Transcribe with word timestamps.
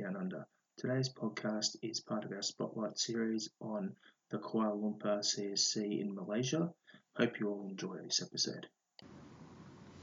Jared 0.00 0.14
from 0.14 0.14
Celtic 0.14 0.14
Down 0.14 0.16
Under. 0.16 0.46
Today's 0.78 1.12
podcast 1.12 1.76
is 1.82 2.00
part 2.00 2.24
of 2.24 2.32
our 2.32 2.42
Spotlight 2.42 2.98
series 2.98 3.50
on 3.60 3.92
the 4.30 4.38
Kuala 4.38 4.74
Lumpur 4.74 5.20
CSC 5.20 6.00
in 6.00 6.14
Malaysia. 6.14 6.72
Hope 7.16 7.38
you 7.40 7.50
all 7.50 7.66
enjoy 7.68 7.96
this 8.02 8.22
episode. 8.22 8.66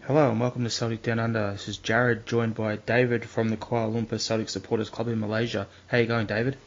Hello 0.01 0.29
and 0.29 0.39
welcome 0.39 0.63
to 0.63 0.69
Celtic 0.69 1.01
Down 1.01 1.19
Under. 1.19 1.51
This 1.51 1.67
is 1.67 1.77
Jared, 1.77 2.25
joined 2.25 2.55
by 2.55 2.75
David 2.75 3.25
from 3.25 3.49
the 3.49 3.57
Kuala 3.57 3.91
Lumpur 3.91 4.19
Celtic 4.19 4.49
Supporters 4.49 4.89
Club 4.89 5.07
in 5.07 5.19
Malaysia. 5.19 5.67
How 5.87 5.97
are 5.97 6.01
you 6.01 6.07
going, 6.07 6.27
David? 6.27 6.57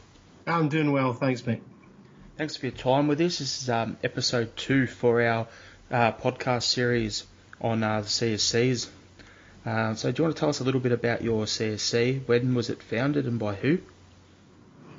I'm 0.45 0.69
doing 0.69 0.91
well, 0.91 1.13
thanks, 1.13 1.45
mate. 1.45 1.63
Thanks 2.37 2.57
for 2.57 2.65
your 2.65 2.75
time 2.75 3.07
with 3.07 3.21
us. 3.21 3.39
This 3.39 3.63
is 3.63 3.69
um, 3.69 3.97
episode 4.03 4.57
two 4.57 4.87
for 4.87 5.21
our 5.21 5.47
uh, 5.89 6.11
podcast 6.13 6.63
series 6.63 7.25
on 7.61 7.83
uh, 7.83 8.01
the 8.01 8.07
CSCs. 8.07 8.89
Uh, 9.65 9.93
so, 9.93 10.11
do 10.11 10.21
you 10.21 10.25
want 10.25 10.35
to 10.35 10.39
tell 10.39 10.49
us 10.49 10.59
a 10.59 10.63
little 10.63 10.79
bit 10.79 10.91
about 10.91 11.21
your 11.21 11.45
CSC? 11.45 12.27
When 12.27 12.55
was 12.55 12.69
it 12.69 12.81
founded 12.81 13.25
and 13.25 13.37
by 13.37 13.55
who? 13.55 13.79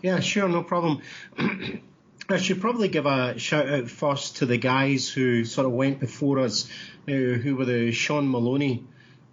Yeah, 0.02 0.20
sure, 0.20 0.48
no 0.48 0.62
problem. 0.62 1.02
I 2.28 2.38
should 2.38 2.60
probably 2.60 2.88
give 2.88 3.06
a 3.06 3.38
shout 3.38 3.68
out 3.68 3.90
first 3.90 4.36
to 4.36 4.46
the 4.46 4.56
guys 4.56 5.08
who 5.08 5.44
sort 5.44 5.66
of 5.66 5.72
went 5.72 6.00
before 6.00 6.38
us, 6.38 6.68
uh, 7.08 7.12
who 7.12 7.56
were 7.56 7.64
the 7.64 7.92
Shaun 7.92 8.30
Maloney 8.30 8.84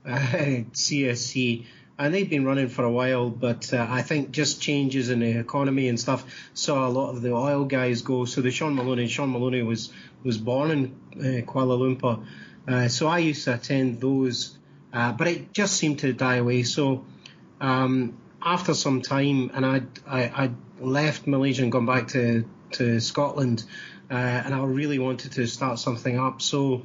uh, 0.06 0.10
CSC. 0.74 1.66
And 1.98 2.14
they've 2.14 2.30
been 2.30 2.46
running 2.46 2.70
for 2.70 2.84
a 2.84 2.92
while, 2.92 3.30
but 3.30 3.74
uh, 3.74 3.86
I 3.90 4.02
think 4.02 4.32
just 4.32 4.62
changes 4.62 5.10
in 5.10 5.20
the 5.20 5.38
economy 5.38 5.90
and 5.90 6.00
stuff 6.00 6.50
saw 6.54 6.88
a 6.88 6.90
lot 6.90 7.10
of 7.10 7.22
the 7.22 7.34
oil 7.34 7.66
guys 7.66 8.02
go. 8.02 8.26
So 8.26 8.42
the 8.42 8.52
Shaun 8.52 8.76
Maloney, 8.76 9.08
Shaun 9.08 9.32
Maloney 9.32 9.64
was 9.64 9.92
was 10.24 10.38
born 10.38 10.72
in 10.72 10.86
uh, 11.18 11.46
Kuala 11.46 11.78
Lumpur, 11.78 12.26
uh, 12.68 12.88
so 12.88 13.08
I 13.08 13.20
used 13.20 13.44
to 13.46 13.56
attend 13.56 14.00
those 14.00 14.58
uh, 14.94 15.14
but 15.14 15.28
it 15.28 15.54
just 15.54 15.78
seemed 15.78 16.00
to 16.00 16.14
die 16.14 16.36
away. 16.36 16.64
So 16.64 17.06
um, 17.62 18.18
after 18.42 18.74
some 18.74 19.02
time, 19.02 19.52
and 19.54 19.66
I, 19.66 19.84
I, 20.08 20.24
I 20.24 20.52
left 20.80 21.28
Malaysia 21.28 21.64
and 21.64 21.72
gone 21.72 21.86
back 21.86 22.10
to 22.10 22.46
to 22.72 23.00
Scotland, 23.00 23.64
uh, 24.12 24.14
and 24.14 24.54
I 24.54 24.64
really 24.64 25.00
wanted 25.00 25.32
to 25.34 25.48
start 25.48 25.80
something 25.80 26.20
up. 26.20 26.42
So 26.42 26.84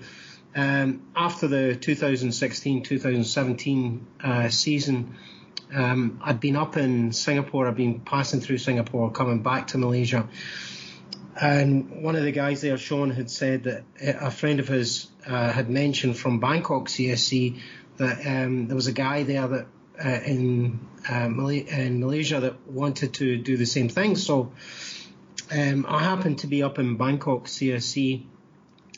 um, 0.54 1.02
after 1.14 1.48
the 1.48 1.76
2016-2017 1.78 4.00
uh, 4.22 4.48
season, 4.48 5.16
um, 5.74 6.20
I'd 6.22 6.40
been 6.40 6.56
up 6.56 6.76
in 6.76 7.12
Singapore. 7.12 7.68
I'd 7.68 7.76
been 7.76 8.00
passing 8.00 8.40
through 8.40 8.58
Singapore, 8.58 9.10
coming 9.10 9.42
back 9.42 9.68
to 9.68 9.78
Malaysia. 9.78 10.28
And 11.40 12.02
one 12.02 12.14
of 12.14 12.22
the 12.22 12.30
guys 12.30 12.60
there, 12.60 12.78
Sean, 12.78 13.10
had 13.10 13.28
said 13.28 13.64
that 13.64 13.82
a 14.00 14.30
friend 14.30 14.60
of 14.60 14.68
his 14.68 15.08
uh, 15.26 15.50
had 15.50 15.68
mentioned 15.68 16.16
from 16.16 16.38
Bangkok 16.38 16.88
CSC 16.88 17.60
that 17.96 18.26
um, 18.26 18.66
there 18.66 18.76
was 18.76 18.86
a 18.86 18.92
guy 18.92 19.22
there 19.22 19.46
that 19.46 19.66
uh, 20.04 20.08
in 20.08 20.80
uh, 21.08 21.28
Malay- 21.28 21.66
in 21.68 22.00
Malaysia 22.00 22.40
that 22.40 22.66
wanted 22.66 23.14
to 23.14 23.36
do 23.36 23.56
the 23.56 23.66
same 23.66 23.88
thing. 23.88 24.16
So 24.16 24.52
um, 25.52 25.86
I 25.88 26.02
happened 26.02 26.40
to 26.40 26.46
be 26.46 26.62
up 26.62 26.78
in 26.78 26.96
Bangkok 26.96 27.44
CSC. 27.44 28.24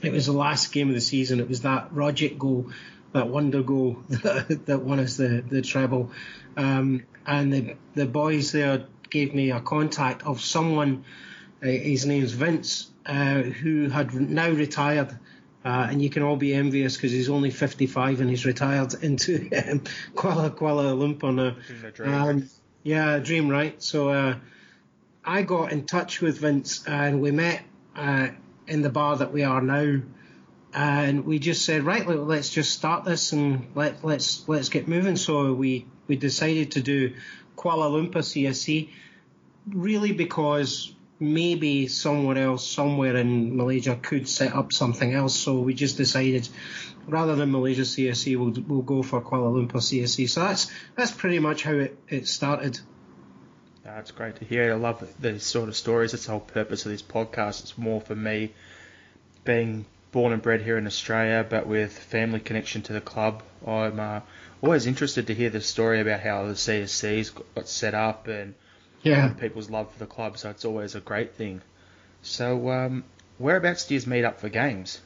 It 0.03 0.13
was 0.13 0.27
the 0.27 0.33
last 0.33 0.73
game 0.73 0.89
of 0.89 0.95
the 0.95 1.01
season. 1.01 1.41
It 1.41 1.49
was 1.49 1.63
that 1.63 1.93
Rogic 1.93 2.39
goal, 2.39 2.71
that 3.13 3.29
wonder 3.29 3.63
goal 3.63 3.99
that 4.09 4.81
won 4.83 5.01
us 5.01 5.17
the 5.17 5.43
the 5.47 5.63
treble. 5.63 6.11
Um, 6.57 7.03
and 7.27 7.53
the 7.53 7.77
the 7.95 8.07
boys 8.07 8.53
there 8.53 8.87
gave 9.11 9.35
me 9.35 9.51
a 9.51 9.61
contact 9.61 10.23
of 10.25 10.41
someone. 10.41 11.05
Uh, 11.63 11.69
his 11.69 12.05
name's 12.05 12.33
Vince, 12.33 12.91
uh, 13.07 13.41
who 13.41 13.89
had 13.89 14.13
now 14.15 14.51
retired 14.51 15.19
uh, 15.67 15.89
and 15.91 16.01
you 16.01 16.09
can 16.09 16.23
all 16.23 16.37
be 16.37 16.55
envious 16.55 16.97
because 16.97 17.11
he's 17.11 17.29
only 17.29 17.51
55 17.51 18.21
and 18.21 18.31
he's 18.31 18.47
retired 18.47 18.95
into 19.03 19.51
um, 19.53 19.81
Kuala 20.15 20.51
Kuala 20.51 20.95
Lumpur 20.95 21.35
now. 21.35 21.57
Um, 22.29 22.49
yeah, 22.85 23.19
dream, 23.19 23.49
right? 23.49 23.83
So 23.83 24.11
uh, 24.11 24.37
I 25.25 25.43
got 25.43 25.73
in 25.73 25.85
touch 25.85 26.21
with 26.21 26.39
Vince 26.39 26.87
and 26.87 27.21
we 27.21 27.33
met 27.33 27.65
uh, 27.97 28.29
in 28.69 28.83
the 28.83 28.91
bar 28.91 29.17
that 29.17 29.33
we 29.33 29.43
are 29.43 29.61
now, 29.61 30.03
and 30.73 31.25
we 31.25 31.41
just 31.41 31.65
said, 31.65 31.83
right, 31.83 32.07
let's 32.07 32.51
just 32.51 32.73
start 32.73 33.05
this 33.05 33.33
and 33.33 33.67
let 33.75 34.05
let's 34.05 34.49
let's 34.49 34.69
get 34.69 34.87
moving. 34.87 35.17
So 35.17 35.53
we 35.53 35.87
we 36.07 36.15
decided 36.15 36.73
to 36.73 36.81
do 36.81 37.15
Kuala 37.57 37.91
Lumpur 37.91 38.19
CSC, 38.19 38.91
really 39.67 40.13
because 40.13 40.95
maybe 41.19 41.89
somewhere 41.89 42.39
else, 42.39 42.67
somewhere 42.67 43.17
in 43.17 43.57
Malaysia, 43.57 43.99
could 44.01 44.29
set 44.29 44.55
up 44.55 44.73
something 44.73 45.15
else. 45.15 45.35
So 45.37 45.61
we 45.61 45.75
just 45.75 45.97
decided, 45.97 46.49
rather 47.07 47.37
than 47.37 47.53
Malaysia 47.53 47.83
CSC, 47.83 48.37
we'll 48.37 48.65
we'll 48.67 48.83
go 48.83 49.03
for 49.03 49.21
Kuala 49.23 49.53
Lumpur 49.53 49.81
CSC. 49.81 50.29
So 50.29 50.41
that's 50.41 50.71
that's 50.95 51.13
pretty 51.13 51.39
much 51.39 51.63
how 51.63 51.73
it, 51.73 51.99
it 52.09 52.29
started. 52.29 52.79
That's 53.85 54.11
great 54.11 54.37
to 54.37 54.45
hear. 54.45 54.73
I 54.73 54.77
love 54.77 55.09
these 55.21 55.45
sort 55.45 55.69
of 55.69 55.77
stories. 55.77 56.13
That's 56.13 56.27
the 56.27 56.33
whole 56.33 56.41
purpose 56.41 56.85
of 56.85 56.93
this 56.93 57.03
podcast. 57.03 57.61
It's 57.63 57.79
more 57.79 58.01
for 58.01 58.17
me 58.17 58.53
being 59.45 59.87
born 60.11 60.33
and 60.33 60.43
bred 60.43 60.61
here 60.61 60.77
in 60.77 60.87
Australia, 60.87 61.47
but 61.49 61.67
with 61.67 61.97
family 61.97 62.41
connection 62.41 62.83
to 62.83 62.93
the 62.93 63.01
club. 63.01 63.43
I'm 63.67 64.01
uh, 64.01 64.21
always 64.61 64.87
interested 64.87 65.29
to 65.29 65.35
hear 65.35 65.51
the 65.51 65.61
story 65.61 66.01
about 66.01 66.21
how 66.21 66.47
the 66.47 66.55
CSCs 66.55 67.33
got 67.55 67.69
set 67.69 67.95
up 67.95 68.27
and 68.27 68.55
yeah. 69.07 69.29
people's 69.29 69.71
love 69.71 69.93
for 69.93 69.99
the 69.99 70.07
club, 70.07 70.39
so 70.39 70.51
it's 70.51 70.65
always 70.65 70.95
a 70.95 71.01
great 71.01 71.35
thing. 71.35 71.63
So, 72.23 72.71
um, 72.71 73.05
whereabouts 73.39 73.87
do 73.87 73.95
you 73.95 74.01
meet 74.07 74.25
up 74.25 74.41
for 74.41 74.49
games? 74.49 75.01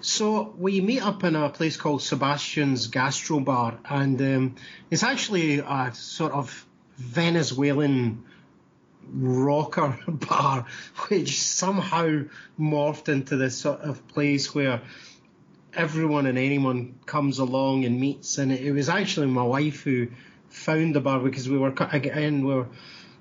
So 0.00 0.54
we 0.56 0.80
meet 0.80 1.04
up 1.04 1.24
in 1.24 1.34
a 1.34 1.48
place 1.48 1.76
called 1.76 2.02
Sebastian's 2.02 2.86
Gastro 2.86 3.40
Bar, 3.40 3.78
and 3.88 4.20
um, 4.20 4.54
it's 4.90 5.02
actually 5.02 5.58
a 5.58 5.90
sort 5.94 6.32
of 6.32 6.66
Venezuelan 6.96 8.24
rocker 9.12 9.98
bar, 10.08 10.66
which 11.08 11.40
somehow 11.40 12.22
morphed 12.58 13.08
into 13.08 13.36
this 13.36 13.56
sort 13.56 13.80
of 13.80 14.06
place 14.08 14.54
where 14.54 14.80
everyone 15.74 16.26
and 16.26 16.38
anyone 16.38 16.94
comes 17.06 17.38
along 17.38 17.84
and 17.84 18.00
meets. 18.00 18.38
And 18.38 18.52
it 18.52 18.72
was 18.72 18.88
actually 18.88 19.26
my 19.26 19.42
wife 19.42 19.82
who 19.82 20.08
found 20.48 20.94
the 20.94 21.00
bar 21.00 21.18
because 21.18 21.48
we 21.48 21.58
were 21.58 21.74
again 21.90 22.46
we 22.46 22.54
were 22.54 22.66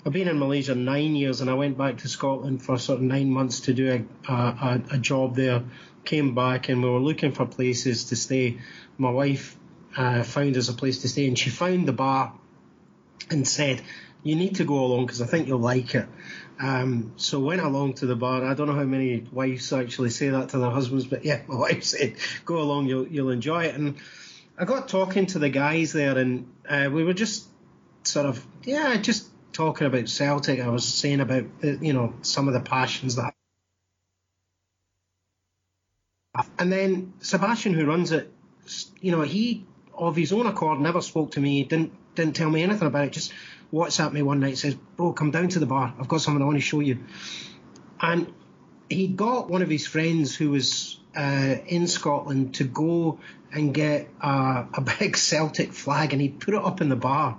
I've 0.06 0.12
been 0.12 0.28
in 0.28 0.38
Malaysia 0.38 0.76
nine 0.76 1.16
years, 1.16 1.40
and 1.40 1.50
I 1.50 1.54
went 1.54 1.78
back 1.78 2.00
to 2.00 2.10
Scotland 2.10 2.62
for 2.62 2.78
sort 2.78 3.00
of 3.00 3.04
nine 3.06 3.30
months 3.30 3.62
to 3.62 3.74
do 3.74 4.06
a, 4.28 4.32
a, 4.32 4.82
a 4.92 4.98
job 4.98 5.36
there. 5.36 5.64
Came 6.04 6.36
back, 6.36 6.68
and 6.68 6.84
we 6.84 6.90
were 6.90 7.00
looking 7.00 7.32
for 7.32 7.46
places 7.46 8.06
to 8.06 8.18
stay. 8.18 8.58
My 8.98 9.12
wife 9.12 9.56
uh, 9.96 10.24
found 10.24 10.58
us 10.58 10.68
a 10.68 10.74
place 10.74 11.04
to 11.04 11.08
stay, 11.08 11.26
and 11.26 11.40
she 11.40 11.50
found 11.50 11.88
the 11.88 11.94
bar 11.94 12.34
and 13.30 13.48
said, 13.48 13.82
"You 14.24 14.36
need 14.36 14.56
to 14.56 14.66
go 14.66 14.84
along 14.84 15.06
because 15.06 15.22
I 15.22 15.26
think 15.26 15.48
you'll 15.48 15.60
like 15.60 15.96
it." 15.96 16.08
Um, 16.60 17.14
so 17.16 17.40
went 17.40 17.62
along 17.62 17.94
to 17.96 18.06
the 18.06 18.18
bar. 18.18 18.44
I 18.44 18.56
don't 18.56 18.68
know 18.68 18.76
how 18.76 18.84
many 18.84 19.26
wives 19.32 19.72
actually 19.72 20.10
say 20.10 20.28
that 20.30 20.50
to 20.50 20.58
their 20.58 20.70
husbands, 20.70 21.06
but 21.06 21.24
yeah, 21.24 21.44
my 21.48 21.56
wife 21.56 21.84
said, 21.86 22.16
"Go 22.44 22.60
along, 22.60 22.88
you'll 22.88 23.08
you'll 23.08 23.30
enjoy 23.30 23.66
it." 23.66 23.76
And 23.76 23.96
I 24.58 24.66
got 24.66 24.90
talking 24.90 25.28
to 25.28 25.40
the 25.40 25.50
guys 25.50 25.94
there, 25.94 26.18
and 26.18 26.52
uh, 26.68 26.90
we 26.92 27.06
were 27.06 27.14
just 27.14 27.48
sort 28.04 28.26
of 28.26 28.46
yeah, 28.66 28.98
just 28.98 29.30
talking 29.54 29.88
about 29.88 30.10
Celtic, 30.10 30.60
I 30.60 30.68
was 30.68 30.86
saying 30.86 31.22
about 31.22 31.46
you 31.62 31.94
know 31.94 32.14
some 32.22 32.48
of 32.48 32.54
the 32.54 32.60
passions 32.60 33.16
that. 33.16 33.34
And 36.58 36.72
then 36.72 37.14
Sebastian, 37.20 37.76
who 37.76 37.86
runs 37.86 38.12
it, 38.12 38.34
you 39.00 39.12
know, 39.12 39.22
he 39.22 39.66
of 39.94 40.16
his 40.16 40.34
own 40.34 40.48
accord 40.48 40.80
never 40.80 41.02
spoke 41.02 41.32
to 41.32 41.40
me, 41.40 41.64
didn't 41.64 41.94
didn't 42.16 42.36
tell 42.36 42.50
me 42.50 42.64
anything 42.64 42.88
about 42.88 43.06
it. 43.06 43.14
Just 43.14 43.32
WhatsApp 43.72 44.14
me 44.14 44.24
one 44.24 44.40
night, 44.40 44.58
says, 44.58 44.76
"Bro, 44.98 45.14
come 45.14 45.32
down 45.32 45.50
to 45.50 45.60
the 45.60 45.66
bar. 45.66 45.94
I've 46.00 46.08
got 46.08 46.22
something 46.22 46.42
I 46.42 46.46
want 46.46 46.58
to 46.58 46.62
show 46.62 46.80
you." 46.80 47.04
And 48.02 48.34
he 48.90 49.08
got 49.08 49.50
one 49.50 49.62
of 49.62 49.70
his 49.70 49.86
friends 49.86 50.36
who 50.36 50.50
was 50.50 51.00
uh, 51.16 51.56
in 51.68 51.88
Scotland 51.88 52.56
to 52.56 52.64
go 52.64 53.20
and 53.52 53.74
get 53.74 54.10
uh, 54.22 54.66
a 54.74 54.82
big 55.00 55.16
Celtic 55.16 55.72
flag, 55.72 56.14
and 56.14 56.22
he 56.22 56.30
put 56.30 56.56
it 56.56 56.64
up 56.64 56.82
in 56.82 56.90
the 56.90 56.96
bar 56.96 57.38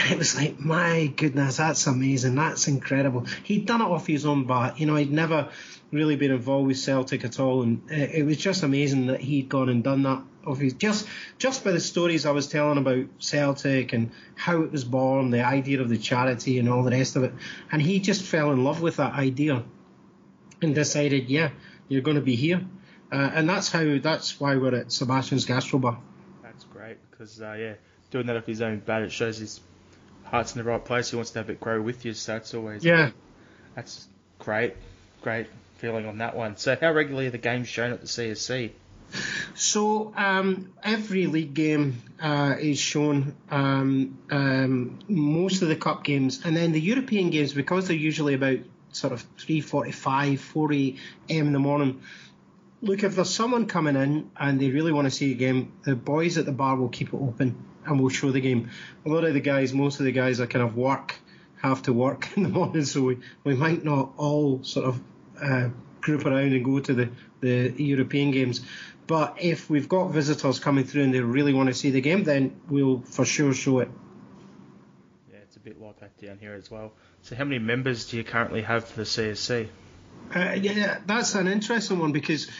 it 0.00 0.18
was 0.18 0.36
like, 0.36 0.60
my 0.60 1.06
goodness, 1.06 1.56
that's 1.56 1.86
amazing. 1.86 2.34
That's 2.34 2.68
incredible. 2.68 3.26
He'd 3.44 3.66
done 3.66 3.80
it 3.80 3.86
off 3.86 4.06
his 4.06 4.26
own 4.26 4.46
bat. 4.46 4.78
You 4.78 4.86
know, 4.86 4.96
he'd 4.96 5.12
never 5.12 5.48
really 5.90 6.16
been 6.16 6.30
involved 6.30 6.66
with 6.66 6.78
Celtic 6.78 7.24
at 7.24 7.40
all, 7.40 7.62
and 7.62 7.82
it 7.90 8.24
was 8.24 8.36
just 8.36 8.62
amazing 8.62 9.06
that 9.06 9.20
he'd 9.20 9.48
gone 9.48 9.68
and 9.68 9.82
done 9.82 10.02
that. 10.04 10.22
Of 10.46 10.60
his, 10.60 10.72
just 10.72 11.06
just 11.36 11.62
by 11.62 11.72
the 11.72 11.80
stories 11.80 12.24
I 12.24 12.30
was 12.30 12.46
telling 12.46 12.78
about 12.78 13.04
Celtic 13.18 13.92
and 13.92 14.12
how 14.34 14.62
it 14.62 14.72
was 14.72 14.82
born, 14.82 15.28
the 15.28 15.44
idea 15.44 15.82
of 15.82 15.90
the 15.90 15.98
charity 15.98 16.58
and 16.58 16.70
all 16.70 16.82
the 16.82 16.90
rest 16.90 17.16
of 17.16 17.24
it, 17.24 17.34
and 17.70 17.82
he 17.82 18.00
just 18.00 18.22
fell 18.22 18.50
in 18.52 18.64
love 18.64 18.80
with 18.80 18.96
that 18.96 19.12
idea, 19.12 19.62
and 20.62 20.74
decided, 20.74 21.28
yeah, 21.28 21.50
you're 21.88 22.00
going 22.00 22.14
to 22.14 22.22
be 22.22 22.34
here, 22.34 22.62
uh, 23.12 23.30
and 23.34 23.46
that's 23.46 23.70
how 23.70 23.98
that's 23.98 24.40
why 24.40 24.56
we're 24.56 24.74
at 24.74 24.90
Sebastian's 24.90 25.44
Gastrobar. 25.44 25.98
That's 26.42 26.64
great 26.64 26.96
because 27.10 27.42
uh, 27.42 27.56
yeah, 27.58 27.74
doing 28.10 28.26
that 28.28 28.36
off 28.36 28.46
his 28.46 28.62
own 28.62 28.78
bat, 28.78 29.02
it 29.02 29.12
shows 29.12 29.36
his 29.36 29.60
heart's 30.30 30.54
in 30.54 30.58
the 30.58 30.68
right 30.68 30.84
place. 30.84 31.10
He 31.10 31.16
wants 31.16 31.32
to 31.32 31.40
have 31.40 31.50
it 31.50 31.60
grow 31.60 31.80
with 31.80 32.04
you. 32.04 32.14
So 32.14 32.32
that's 32.32 32.54
always 32.54 32.84
yeah. 32.84 33.10
That's 33.74 34.06
great, 34.38 34.74
great 35.22 35.46
feeling 35.76 36.06
on 36.06 36.18
that 36.18 36.36
one. 36.36 36.56
So 36.56 36.76
how 36.80 36.92
regularly 36.92 37.28
are 37.28 37.30
the 37.30 37.38
games 37.38 37.68
shown 37.68 37.92
at 37.92 38.00
the 38.00 38.06
CSC? 38.06 38.72
So 39.54 40.12
um, 40.16 40.72
every 40.82 41.26
league 41.26 41.54
game 41.54 42.02
uh, 42.20 42.56
is 42.58 42.78
shown, 42.78 43.34
um, 43.50 44.18
um, 44.30 44.98
most 45.08 45.62
of 45.62 45.68
the 45.68 45.76
cup 45.76 46.04
games, 46.04 46.42
and 46.44 46.56
then 46.56 46.72
the 46.72 46.80
European 46.80 47.30
games 47.30 47.54
because 47.54 47.88
they're 47.88 47.96
usually 47.96 48.34
about 48.34 48.58
sort 48.92 49.12
of 49.12 49.24
3:45, 49.38 50.38
4 50.38 50.72
a.m. 50.72 50.96
in 51.28 51.52
the 51.52 51.58
morning. 51.58 52.02
Look, 52.80 53.02
if 53.02 53.16
there's 53.16 53.34
someone 53.34 53.66
coming 53.66 53.96
in 53.96 54.30
and 54.36 54.60
they 54.60 54.70
really 54.70 54.92
want 54.92 55.06
to 55.06 55.10
see 55.10 55.32
a 55.32 55.34
game, 55.34 55.72
the 55.84 55.96
boys 55.96 56.38
at 56.38 56.44
the 56.44 56.52
bar 56.52 56.76
will 56.76 56.88
keep 56.88 57.08
it 57.08 57.16
open 57.16 57.56
and 57.88 58.00
we'll 58.00 58.10
show 58.10 58.30
the 58.30 58.40
game. 58.40 58.70
A 59.06 59.08
lot 59.08 59.24
of 59.24 59.34
the 59.34 59.40
guys, 59.40 59.72
most 59.72 60.00
of 60.00 60.06
the 60.06 60.12
guys, 60.12 60.40
are 60.40 60.46
kind 60.46 60.64
of 60.64 60.76
work, 60.76 61.16
have 61.62 61.82
to 61.82 61.92
work 61.92 62.28
in 62.36 62.42
the 62.42 62.48
morning, 62.48 62.84
so 62.84 63.02
we, 63.02 63.18
we 63.44 63.54
might 63.54 63.84
not 63.84 64.12
all 64.16 64.62
sort 64.62 64.86
of 64.86 65.00
uh, 65.40 65.68
group 66.00 66.26
around 66.26 66.52
and 66.52 66.64
go 66.64 66.80
to 66.80 66.94
the, 66.94 67.10
the 67.40 67.74
European 67.76 68.30
games. 68.30 68.60
But 69.06 69.38
if 69.40 69.70
we've 69.70 69.88
got 69.88 70.08
visitors 70.08 70.60
coming 70.60 70.84
through 70.84 71.04
and 71.04 71.14
they 71.14 71.20
really 71.20 71.54
want 71.54 71.68
to 71.68 71.74
see 71.74 71.90
the 71.90 72.02
game, 72.02 72.24
then 72.24 72.60
we'll 72.68 73.00
for 73.00 73.24
sure 73.24 73.54
show 73.54 73.78
it. 73.78 73.88
Yeah, 75.32 75.38
it's 75.38 75.56
a 75.56 75.60
bit 75.60 75.80
like 75.80 75.98
that 76.00 76.16
down 76.18 76.38
here 76.38 76.52
as 76.52 76.70
well. 76.70 76.92
So, 77.22 77.34
how 77.34 77.44
many 77.44 77.58
members 77.58 78.10
do 78.10 78.18
you 78.18 78.24
currently 78.24 78.60
have 78.62 78.84
for 78.84 78.96
the 78.98 79.04
CSC? 79.04 79.68
Uh, 80.34 80.56
yeah, 80.60 80.98
that's 81.06 81.34
an 81.34 81.48
interesting 81.48 81.98
one 81.98 82.12
because 82.12 82.50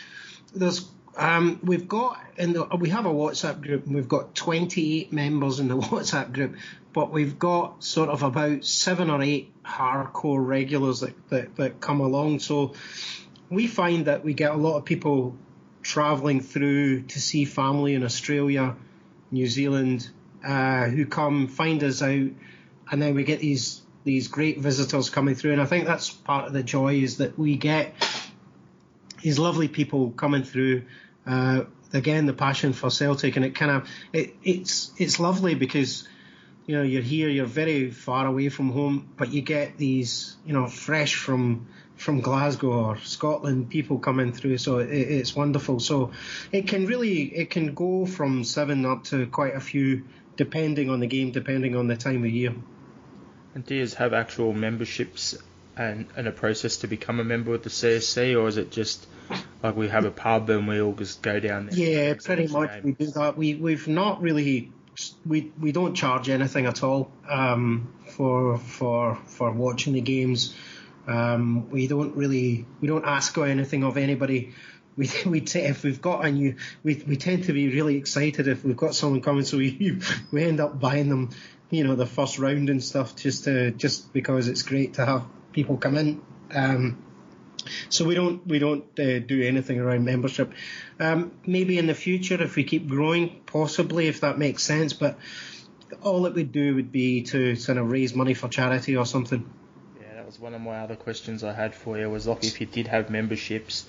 there's 0.54 0.88
um, 1.18 1.58
we've 1.62 1.88
got 1.88 2.20
in 2.36 2.52
the 2.52 2.64
we 2.78 2.90
have 2.90 3.04
a 3.04 3.10
WhatsApp 3.10 3.60
group 3.60 3.86
and 3.86 3.94
we've 3.94 4.08
got 4.08 4.34
28 4.34 5.12
members 5.12 5.58
in 5.58 5.68
the 5.68 5.76
WhatsApp 5.78 6.32
group, 6.32 6.56
but 6.92 7.10
we've 7.10 7.38
got 7.38 7.82
sort 7.82 8.08
of 8.08 8.22
about 8.22 8.64
seven 8.64 9.10
or 9.10 9.20
eight 9.20 9.52
hardcore 9.64 10.44
regulars 10.44 11.00
that, 11.00 11.28
that, 11.28 11.56
that 11.56 11.80
come 11.80 12.00
along. 12.00 12.38
So 12.38 12.74
we 13.50 13.66
find 13.66 14.06
that 14.06 14.24
we 14.24 14.32
get 14.32 14.52
a 14.52 14.56
lot 14.56 14.76
of 14.76 14.84
people 14.84 15.36
travelling 15.82 16.40
through 16.40 17.02
to 17.02 17.20
see 17.20 17.44
family 17.44 17.94
in 17.94 18.04
Australia, 18.04 18.76
New 19.30 19.46
Zealand, 19.46 20.08
uh, 20.46 20.84
who 20.84 21.04
come 21.06 21.48
find 21.48 21.82
us 21.82 22.00
out, 22.00 22.30
and 22.90 23.02
then 23.02 23.14
we 23.14 23.24
get 23.24 23.40
these 23.40 23.82
these 24.04 24.28
great 24.28 24.58
visitors 24.58 25.10
coming 25.10 25.34
through. 25.34 25.52
And 25.52 25.60
I 25.60 25.66
think 25.66 25.84
that's 25.84 26.08
part 26.10 26.46
of 26.46 26.52
the 26.52 26.62
joy 26.62 26.94
is 26.94 27.18
that 27.18 27.38
we 27.38 27.56
get 27.56 27.94
these 29.22 29.38
lovely 29.38 29.68
people 29.68 30.10
coming 30.12 30.44
through. 30.44 30.84
Uh, 31.28 31.64
again, 31.92 32.26
the 32.26 32.32
passion 32.32 32.72
for 32.72 32.90
Celtic, 32.90 33.36
and 33.36 33.44
it 33.44 33.54
kind 33.54 33.70
of 33.70 33.88
it, 34.12 34.34
it's 34.42 34.92
it's 34.96 35.20
lovely 35.20 35.54
because 35.54 36.08
you 36.66 36.76
know 36.76 36.82
you're 36.82 37.02
here, 37.02 37.28
you're 37.28 37.46
very 37.46 37.90
far 37.90 38.26
away 38.26 38.48
from 38.48 38.70
home, 38.70 39.10
but 39.16 39.30
you 39.30 39.42
get 39.42 39.76
these 39.76 40.36
you 40.46 40.54
know 40.54 40.66
fresh 40.66 41.14
from 41.14 41.68
from 41.96 42.20
Glasgow 42.20 42.72
or 42.72 42.98
Scotland 42.98 43.68
people 43.68 43.98
coming 43.98 44.32
through, 44.32 44.58
so 44.58 44.78
it, 44.78 44.88
it's 44.90 45.36
wonderful. 45.36 45.80
So 45.80 46.12
it 46.50 46.66
can 46.66 46.86
really 46.86 47.24
it 47.24 47.50
can 47.50 47.74
go 47.74 48.06
from 48.06 48.44
seven 48.44 48.86
up 48.86 49.04
to 49.04 49.26
quite 49.26 49.54
a 49.54 49.60
few, 49.60 50.04
depending 50.36 50.88
on 50.88 51.00
the 51.00 51.06
game, 51.06 51.32
depending 51.32 51.76
on 51.76 51.88
the 51.88 51.96
time 51.96 52.24
of 52.24 52.30
year. 52.30 52.54
And 53.54 53.66
do 53.66 53.74
you 53.74 53.86
have 53.98 54.14
actual 54.14 54.52
memberships 54.52 55.36
and, 55.78 56.06
and 56.16 56.26
a 56.26 56.32
process 56.32 56.78
to 56.78 56.86
become 56.88 57.20
a 57.20 57.24
member 57.24 57.54
of 57.54 57.62
the 57.62 57.70
CSC, 57.70 58.40
or 58.40 58.48
is 58.48 58.56
it 58.56 58.70
just 58.70 59.06
like 59.62 59.76
we 59.76 59.88
have 59.88 60.04
a 60.04 60.10
pub 60.10 60.50
and 60.50 60.66
we 60.66 60.80
all 60.80 60.92
just 60.92 61.22
go 61.22 61.38
down 61.40 61.66
there? 61.66 61.78
Yeah, 61.78 62.14
pretty 62.22 62.48
much 62.48 62.70
game? 62.70 62.82
we 62.82 62.92
do 62.92 63.06
that. 63.12 63.36
We 63.36 63.54
we've 63.54 63.88
not 63.88 64.20
really 64.20 64.72
we 65.24 65.52
we 65.60 65.72
don't 65.72 65.94
charge 65.94 66.28
anything 66.28 66.66
at 66.66 66.82
all 66.82 67.10
um, 67.28 67.92
for 68.06 68.58
for 68.58 69.16
for 69.26 69.52
watching 69.52 69.92
the 69.92 70.00
games. 70.00 70.54
Um, 71.06 71.70
we 71.70 71.86
don't 71.86 72.16
really 72.16 72.66
we 72.80 72.88
don't 72.88 73.04
ask 73.04 73.36
or 73.38 73.46
anything 73.46 73.84
of 73.84 73.96
anybody. 73.96 74.54
We 74.96 75.10
we 75.26 75.40
t- 75.40 75.60
if 75.60 75.84
we've 75.84 76.02
got 76.02 76.24
a 76.24 76.32
new 76.32 76.56
we 76.82 77.02
we 77.06 77.16
tend 77.16 77.44
to 77.44 77.52
be 77.52 77.68
really 77.68 77.96
excited 77.96 78.48
if 78.48 78.64
we've 78.64 78.76
got 78.76 78.94
someone 78.94 79.20
coming, 79.20 79.44
so 79.44 79.58
we 79.58 80.00
we 80.32 80.44
end 80.44 80.60
up 80.60 80.80
buying 80.80 81.08
them, 81.08 81.30
you 81.70 81.84
know, 81.84 81.94
the 81.94 82.06
first 82.06 82.38
round 82.38 82.68
and 82.68 82.82
stuff 82.82 83.14
just 83.14 83.44
to 83.44 83.70
just 83.70 84.12
because 84.12 84.48
it's 84.48 84.62
great 84.62 84.94
to 84.94 85.06
have 85.06 85.24
people 85.52 85.76
come 85.76 85.96
in. 85.96 86.22
Um, 86.54 87.04
so 87.88 88.04
we 88.04 88.14
don't 88.14 88.46
we 88.46 88.58
don't 88.58 88.84
uh, 88.98 89.18
do 89.18 89.42
anything 89.42 89.78
around 89.78 90.04
membership. 90.04 90.52
Um, 90.98 91.32
maybe 91.46 91.78
in 91.78 91.86
the 91.86 91.94
future, 91.94 92.42
if 92.42 92.56
we 92.56 92.64
keep 92.64 92.88
growing, 92.88 93.40
possibly 93.46 94.06
if 94.06 94.20
that 94.22 94.38
makes 94.38 94.62
sense. 94.62 94.92
But 94.92 95.18
all 96.02 96.26
it 96.26 96.34
would 96.34 96.52
do 96.52 96.76
would 96.76 96.92
be 96.92 97.22
to 97.22 97.56
sort 97.56 97.78
of 97.78 97.90
raise 97.90 98.14
money 98.14 98.34
for 98.34 98.48
charity 98.48 98.96
or 98.96 99.06
something 99.06 99.48
Yeah, 100.00 100.14
that 100.14 100.26
was 100.26 100.38
one 100.38 100.54
of 100.54 100.60
my 100.60 100.78
other 100.78 100.96
questions 100.96 101.42
I 101.44 101.52
had 101.52 101.74
for 101.74 101.98
you. 101.98 102.08
Was 102.08 102.26
like 102.26 102.44
if 102.44 102.60
you 102.60 102.66
did 102.66 102.86
have 102.86 103.10
memberships, 103.10 103.86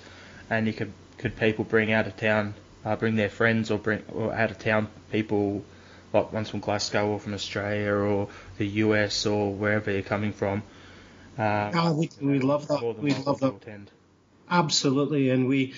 and 0.48 0.66
you 0.66 0.72
could 0.72 0.92
could 1.18 1.36
people 1.36 1.64
bring 1.64 1.92
out 1.92 2.06
of 2.06 2.16
town, 2.16 2.54
uh, 2.84 2.96
bring 2.96 3.16
their 3.16 3.28
friends 3.28 3.70
or 3.70 3.78
bring 3.78 4.02
or 4.12 4.32
out 4.32 4.50
of 4.50 4.58
town 4.58 4.88
people, 5.12 5.64
like 6.12 6.32
ones 6.32 6.50
from 6.50 6.60
Glasgow 6.60 7.08
or 7.08 7.20
from 7.20 7.34
Australia 7.34 7.92
or 7.92 8.28
the 8.58 8.66
US 8.66 9.26
or 9.26 9.52
wherever 9.52 9.90
you're 9.90 10.02
coming 10.02 10.32
from. 10.32 10.62
Uh, 11.40 11.70
oh, 11.74 11.92
we 11.94 12.10
we 12.20 12.38
love 12.38 12.68
that. 12.68 12.82
We 12.98 13.14
love 13.14 13.40
that. 13.40 13.90
Absolutely, 14.50 15.30
and 15.30 15.48
we 15.48 15.74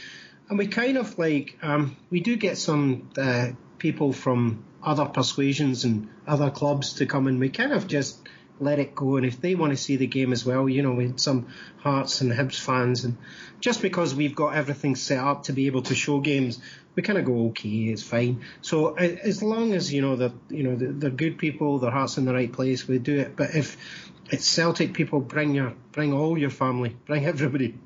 and 0.48 0.58
we 0.58 0.66
kind 0.66 0.98
of 0.98 1.18
like 1.18 1.56
um, 1.62 1.96
we 2.10 2.20
do 2.20 2.36
get 2.36 2.58
some 2.58 3.10
uh, 3.16 3.50
people 3.78 4.12
from 4.12 4.64
other 4.82 5.04
persuasions 5.04 5.84
and 5.84 6.08
other 6.26 6.50
clubs 6.50 6.94
to 6.94 7.06
come 7.06 7.28
and 7.28 7.38
we 7.38 7.48
kind 7.48 7.72
of 7.72 7.86
just 7.86 8.18
let 8.58 8.78
it 8.78 8.94
go. 8.94 9.16
And 9.16 9.26
if 9.26 9.40
they 9.40 9.54
want 9.54 9.72
to 9.72 9.76
see 9.76 9.96
the 9.96 10.06
game 10.06 10.32
as 10.32 10.44
well, 10.44 10.68
you 10.68 10.82
know, 10.82 10.92
we 10.92 11.06
with 11.08 11.20
some 11.20 11.48
Hearts 11.78 12.20
and 12.20 12.32
Hibs 12.32 12.58
fans, 12.58 13.04
and 13.04 13.16
just 13.60 13.82
because 13.82 14.14
we've 14.14 14.34
got 14.34 14.54
everything 14.54 14.96
set 14.96 15.18
up 15.18 15.44
to 15.44 15.52
be 15.52 15.66
able 15.66 15.82
to 15.82 15.94
show 15.94 16.20
games, 16.20 16.60
we 16.94 17.02
kind 17.02 17.18
of 17.18 17.24
go, 17.24 17.46
okay, 17.48 17.68
it's 17.68 18.02
fine. 18.02 18.44
So 18.60 18.94
as 18.94 19.42
long 19.42 19.72
as 19.72 19.92
you 19.92 20.02
know 20.02 20.16
that 20.16 20.32
you 20.48 20.62
know 20.64 20.76
they're 20.76 21.10
good 21.10 21.38
people, 21.38 21.78
their 21.78 21.90
hearts 21.90 22.18
in 22.18 22.24
the 22.24 22.34
right 22.34 22.52
place, 22.52 22.86
we 22.86 22.98
do 22.98 23.18
it. 23.18 23.36
But 23.36 23.54
if 23.54 23.76
it's 24.30 24.46
Celtic 24.46 24.94
people, 24.94 25.20
bring 25.20 25.54
your 25.54 25.74
bring 25.92 26.12
all 26.12 26.38
your 26.38 26.50
family, 26.50 26.96
bring 27.06 27.26
everybody. 27.26 27.78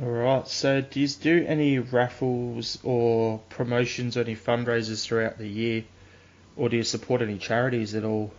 All 0.00 0.08
right. 0.08 0.48
So, 0.48 0.80
do 0.80 1.00
you 1.00 1.08
do 1.08 1.44
any 1.46 1.78
raffles 1.78 2.78
or 2.82 3.38
promotions 3.50 4.16
or 4.16 4.20
any 4.20 4.34
fundraisers 4.34 5.04
throughout 5.04 5.38
the 5.38 5.48
year, 5.48 5.84
or 6.56 6.68
do 6.68 6.76
you 6.76 6.82
support 6.82 7.22
any 7.22 7.38
charities 7.38 7.94
at 7.94 8.04
all? 8.04 8.32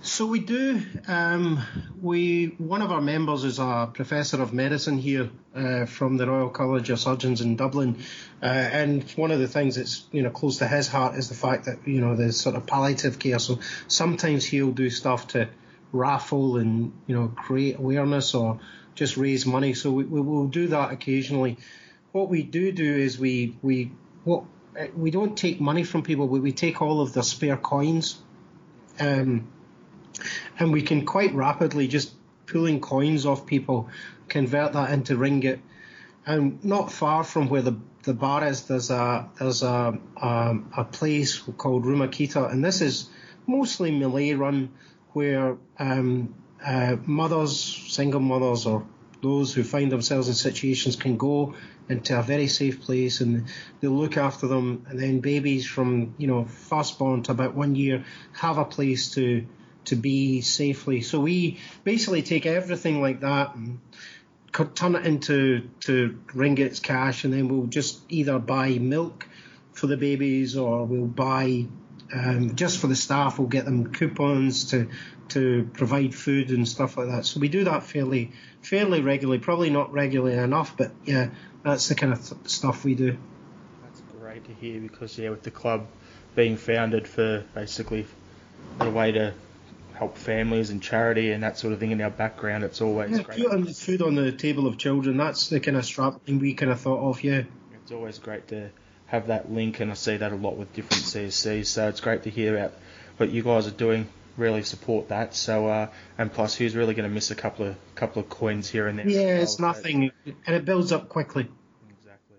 So 0.00 0.26
we 0.26 0.38
do. 0.38 0.80
Um, 1.08 1.60
we 2.00 2.54
one 2.58 2.82
of 2.82 2.92
our 2.92 3.00
members 3.00 3.42
is 3.42 3.58
a 3.58 3.90
professor 3.92 4.40
of 4.40 4.52
medicine 4.52 4.96
here 4.96 5.28
uh, 5.56 5.86
from 5.86 6.16
the 6.16 6.26
Royal 6.28 6.50
College 6.50 6.88
of 6.90 7.00
Surgeons 7.00 7.40
in 7.40 7.56
Dublin, 7.56 8.04
uh, 8.40 8.46
and 8.46 9.02
one 9.16 9.32
of 9.32 9.40
the 9.40 9.48
things 9.48 9.74
that's 9.74 10.06
you 10.12 10.22
know 10.22 10.30
close 10.30 10.58
to 10.58 10.68
his 10.68 10.86
heart 10.86 11.16
is 11.16 11.28
the 11.28 11.34
fact 11.34 11.64
that 11.64 11.78
you 11.84 12.00
know 12.00 12.14
the 12.14 12.32
sort 12.32 12.54
of 12.54 12.64
palliative 12.64 13.18
care. 13.18 13.40
So 13.40 13.58
sometimes 13.88 14.44
he'll 14.44 14.70
do 14.70 14.88
stuff 14.88 15.28
to 15.28 15.48
raffle 15.90 16.58
and 16.58 16.92
you 17.08 17.16
know 17.16 17.28
create 17.28 17.76
awareness 17.76 18.34
or 18.34 18.60
just 18.94 19.16
raise 19.16 19.46
money. 19.46 19.74
So 19.74 19.90
we, 19.90 20.04
we 20.04 20.20
will 20.20 20.46
do 20.46 20.68
that 20.68 20.92
occasionally. 20.92 21.56
What 22.12 22.28
we 22.28 22.44
do 22.44 22.70
do 22.70 22.96
is 22.96 23.18
we 23.18 23.56
we 23.62 23.90
what 24.22 24.44
we 24.96 25.10
don't 25.10 25.36
take 25.36 25.60
money 25.60 25.82
from 25.82 26.04
people, 26.04 26.28
but 26.28 26.40
we 26.40 26.52
take 26.52 26.80
all 26.80 27.00
of 27.00 27.14
their 27.14 27.24
spare 27.24 27.56
coins. 27.56 28.16
Um, 29.00 29.48
and 30.58 30.72
we 30.72 30.82
can 30.82 31.04
quite 31.04 31.34
rapidly 31.34 31.88
just 31.88 32.12
pulling 32.46 32.80
coins 32.80 33.26
off 33.26 33.46
people 33.46 33.88
convert 34.28 34.72
that 34.72 34.90
into 34.90 35.16
ringgit. 35.16 35.60
And 36.26 36.62
not 36.64 36.92
far 36.92 37.24
from 37.24 37.48
where 37.48 37.62
the 37.62 37.76
the 38.02 38.14
bar 38.14 38.46
is, 38.46 38.62
there's 38.62 38.90
a 38.90 39.28
there's 39.38 39.62
a 39.62 39.98
um, 40.20 40.72
a 40.76 40.84
place 40.84 41.38
called 41.38 41.84
Rumakita, 41.84 42.50
and 42.50 42.64
this 42.64 42.80
is 42.80 43.08
mostly 43.46 43.90
Malay 43.90 44.34
run, 44.34 44.70
where 45.12 45.56
um, 45.78 46.34
uh, 46.64 46.96
mothers, 47.04 47.58
single 47.88 48.20
mothers, 48.20 48.66
or 48.66 48.86
those 49.22 49.52
who 49.52 49.64
find 49.64 49.90
themselves 49.90 50.28
in 50.28 50.34
situations 50.34 50.96
can 50.96 51.16
go 51.16 51.54
into 51.88 52.18
a 52.18 52.22
very 52.22 52.46
safe 52.46 52.82
place 52.82 53.20
and 53.20 53.46
they'll 53.80 53.90
look 53.90 54.16
after 54.16 54.46
them 54.46 54.84
and 54.88 54.98
then 54.98 55.20
babies 55.20 55.66
from 55.66 56.14
you 56.18 56.26
know 56.26 56.44
firstborn 56.44 57.22
to 57.22 57.32
about 57.32 57.54
one 57.54 57.74
year 57.74 58.04
have 58.32 58.58
a 58.58 58.64
place 58.64 59.12
to 59.12 59.46
to 59.88 59.96
be 59.96 60.40
safely. 60.40 61.02
So 61.02 61.20
we 61.20 61.58
basically 61.84 62.22
take 62.22 62.46
everything 62.46 63.00
like 63.00 63.20
that 63.20 63.54
and 63.54 63.80
turn 64.74 64.94
it 64.96 65.06
into 65.06 65.68
to 65.80 66.18
ringgits 66.28 66.82
cash, 66.82 67.24
and 67.24 67.32
then 67.32 67.48
we'll 67.48 67.66
just 67.66 68.00
either 68.08 68.38
buy 68.38 68.78
milk 68.78 69.26
for 69.72 69.86
the 69.86 69.96
babies 69.96 70.56
or 70.56 70.84
we'll 70.84 71.06
buy 71.06 71.66
um, 72.12 72.56
just 72.56 72.78
for 72.78 72.86
the 72.86 72.96
staff. 72.96 73.38
We'll 73.38 73.48
get 73.48 73.64
them 73.64 73.92
coupons 73.92 74.70
to 74.70 74.88
to 75.28 75.68
provide 75.74 76.14
food 76.14 76.50
and 76.50 76.66
stuff 76.66 76.96
like 76.96 77.08
that. 77.08 77.26
So 77.26 77.40
we 77.40 77.48
do 77.48 77.64
that 77.64 77.82
fairly 77.82 78.32
fairly 78.62 79.00
regularly. 79.00 79.38
Probably 79.38 79.70
not 79.70 79.92
regularly 79.92 80.36
enough, 80.36 80.76
but 80.76 80.92
yeah, 81.04 81.30
that's 81.62 81.88
the 81.88 81.94
kind 81.94 82.12
of 82.12 82.26
th- 82.26 82.48
stuff 82.48 82.84
we 82.84 82.94
do. 82.94 83.16
That's 83.82 84.02
great 84.18 84.44
to 84.46 84.54
hear 84.54 84.80
because 84.80 85.18
yeah, 85.18 85.30
with 85.30 85.42
the 85.42 85.50
club 85.50 85.86
being 86.34 86.56
founded 86.56 87.06
for 87.06 87.44
basically 87.54 88.06
a 88.80 88.90
way 88.90 89.12
to 89.12 89.34
help 89.98 90.16
families 90.16 90.70
and 90.70 90.80
charity 90.80 91.32
and 91.32 91.42
that 91.42 91.58
sort 91.58 91.72
of 91.72 91.80
thing 91.80 91.90
in 91.90 92.00
our 92.00 92.10
background, 92.10 92.62
it's 92.62 92.80
always 92.80 93.10
yeah, 93.10 93.22
great. 93.22 93.44
Putting 93.44 93.66
food 93.66 94.00
on 94.00 94.14
the 94.14 94.30
table 94.30 94.68
of 94.68 94.78
children, 94.78 95.16
that's 95.16 95.48
the 95.48 95.58
kind 95.58 95.76
of 95.76 95.84
strap 95.84 96.24
thing 96.24 96.38
we 96.38 96.54
kind 96.54 96.70
of 96.70 96.80
thought 96.80 97.00
of, 97.00 97.24
yeah. 97.24 97.42
It's 97.82 97.90
always 97.90 98.18
great 98.18 98.46
to 98.48 98.70
have 99.06 99.26
that 99.26 99.50
link, 99.50 99.80
and 99.80 99.90
I 99.90 99.94
see 99.94 100.16
that 100.16 100.30
a 100.32 100.36
lot 100.36 100.56
with 100.56 100.72
different 100.72 101.02
CSCs. 101.02 101.66
So 101.66 101.88
it's 101.88 102.00
great 102.00 102.22
to 102.22 102.30
hear 102.30 102.56
about 102.56 102.74
what 103.16 103.30
you 103.30 103.42
guys 103.42 103.66
are 103.66 103.72
doing. 103.72 104.06
Really 104.36 104.62
support 104.62 105.08
that. 105.08 105.34
So 105.34 105.66
uh, 105.66 105.88
and 106.16 106.32
plus, 106.32 106.54
who's 106.54 106.76
really 106.76 106.94
going 106.94 107.08
to 107.08 107.12
miss 107.12 107.32
a 107.32 107.34
couple 107.34 107.66
of 107.66 107.76
couple 107.96 108.22
of 108.22 108.28
coins 108.28 108.68
here 108.68 108.86
and 108.86 108.98
there? 108.98 109.08
Yeah, 109.08 109.38
it's 109.38 109.58
nothing, 109.58 110.12
and 110.46 110.54
it 110.54 110.64
builds 110.64 110.92
up 110.92 111.08
quickly. 111.08 111.48
Exactly. 111.90 112.36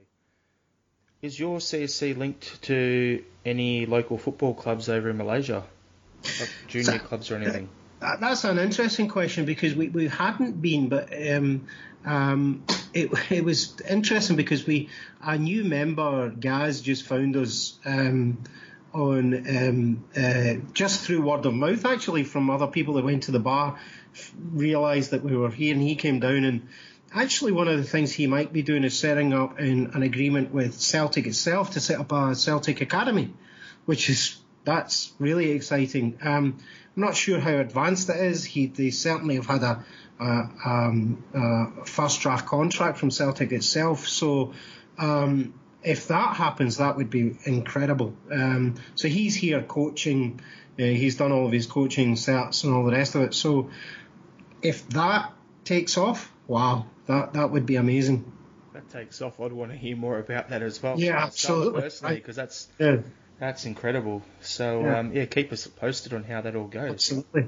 Is 1.21 1.37
your 1.37 1.57
CSC 1.57 2.15
linked 2.15 2.61
to 2.63 3.21
any 3.43 3.85
local 3.85 4.17
football 4.17 4.53
clubs 4.53 4.87
over 4.87 5.09
in 5.09 5.17
Malaysia, 5.17 5.65
like 6.39 6.49
junior 6.67 6.83
so, 6.83 6.99
clubs 6.99 7.31
or 7.31 7.35
anything? 7.35 7.69
That's 7.99 8.43
an 8.43 8.59
interesting 8.59 9.07
question 9.07 9.45
because 9.45 9.75
we, 9.75 9.89
we 9.89 10.07
hadn't 10.07 10.61
been, 10.61 10.87
but 10.89 11.09
um, 11.31 11.67
um, 12.05 12.63
it, 12.93 13.11
it 13.31 13.43
was 13.43 13.79
interesting 13.81 14.35
because 14.35 14.65
we 14.65 14.89
a 15.21 15.37
new 15.37 15.63
member 15.63 16.29
Gaz 16.29 16.81
just 16.81 17.05
found 17.05 17.35
us 17.35 17.77
um, 17.85 18.41
on 18.93 19.57
um, 19.57 20.05
uh, 20.15 20.55
just 20.73 21.01
through 21.01 21.21
word 21.21 21.45
of 21.45 21.53
mouth 21.53 21.85
actually 21.85 22.23
from 22.23 22.49
other 22.49 22.67
people 22.67 22.95
that 22.95 23.05
went 23.05 23.23
to 23.23 23.31
the 23.31 23.39
bar 23.39 23.77
realised 24.51 25.11
that 25.11 25.23
we 25.23 25.35
were 25.35 25.51
here 25.51 25.73
and 25.73 25.83
he 25.83 25.95
came 25.95 26.19
down 26.19 26.43
and 26.43 26.67
actually 27.13 27.51
one 27.51 27.67
of 27.67 27.77
the 27.77 27.83
things 27.83 28.11
he 28.11 28.27
might 28.27 28.51
be 28.53 28.61
doing 28.61 28.83
is 28.83 28.97
setting 28.97 29.33
up 29.33 29.59
an, 29.59 29.91
an 29.93 30.03
agreement 30.03 30.53
with 30.53 30.79
Celtic 30.79 31.27
itself 31.27 31.71
to 31.71 31.79
set 31.79 31.99
up 31.99 32.11
a 32.11 32.35
Celtic 32.35 32.81
academy, 32.81 33.33
which 33.85 34.09
is 34.09 34.37
that's 34.65 35.13
really 35.19 35.51
exciting. 35.51 36.17
Um, 36.21 36.57
I'm 36.95 37.01
not 37.01 37.15
sure 37.15 37.39
how 37.39 37.55
advanced 37.57 38.09
it 38.09 38.17
is. 38.17 38.43
He, 38.43 38.67
they 38.67 38.91
certainly 38.91 39.35
have 39.35 39.45
had 39.45 39.63
a, 39.63 39.85
a, 40.19 40.49
um, 40.65 41.23
a 41.33 41.85
first 41.85 42.21
draft 42.21 42.45
contract 42.45 42.97
from 42.97 43.11
Celtic 43.11 43.51
itself. 43.51 44.07
So 44.07 44.53
um, 44.97 45.53
if 45.83 46.07
that 46.09 46.35
happens, 46.35 46.77
that 46.77 46.97
would 46.97 47.09
be 47.09 47.37
incredible. 47.45 48.13
Um, 48.31 48.75
so 48.95 49.07
he's 49.07 49.35
here 49.35 49.61
coaching. 49.61 50.41
Uh, 50.77 50.83
he's 50.83 51.17
done 51.17 51.31
all 51.31 51.45
of 51.45 51.51
his 51.51 51.67
coaching 51.67 52.15
sets 52.15 52.63
and 52.63 52.73
all 52.73 52.85
the 52.85 52.91
rest 52.91 53.15
of 53.15 53.21
it. 53.21 53.33
So 53.33 53.69
if 54.61 54.87
that 54.89 55.33
takes 55.63 55.97
off, 55.97 56.31
wow, 56.47 56.85
that 57.07 57.33
that 57.33 57.51
would 57.51 57.65
be 57.65 57.75
amazing. 57.75 58.31
That 58.73 58.89
takes 58.89 59.21
off. 59.21 59.39
I'd 59.39 59.51
want 59.51 59.71
to 59.71 59.77
hear 59.77 59.95
more 59.95 60.19
about 60.19 60.49
that 60.49 60.61
as 60.61 60.81
well. 60.81 60.99
Yeah, 60.99 61.17
absolutely. 61.17 61.81
Personally, 61.81 62.15
because 62.15 62.35
that's 62.35 62.67
yeah. 62.77 62.97
That's 63.39 63.65
incredible. 63.65 64.21
So 64.41 64.81
yeah. 64.81 64.99
Um, 64.99 65.13
yeah, 65.13 65.25
keep 65.25 65.51
us 65.51 65.67
posted 65.67 66.13
on 66.13 66.23
how 66.23 66.41
that 66.41 66.55
all 66.55 66.67
goes. 66.67 66.91
Absolutely. 66.91 67.47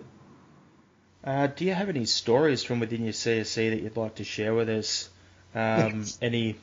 Uh, 1.23 1.47
do 1.47 1.65
you 1.65 1.73
have 1.73 1.89
any 1.89 2.05
stories 2.05 2.63
from 2.63 2.79
within 2.79 3.03
your 3.03 3.13
CSC 3.13 3.69
that 3.69 3.81
you'd 3.81 3.97
like 3.97 4.15
to 4.15 4.23
share 4.23 4.53
with 4.53 4.69
us? 4.69 5.09
Um. 5.53 6.05
Any 6.21 6.55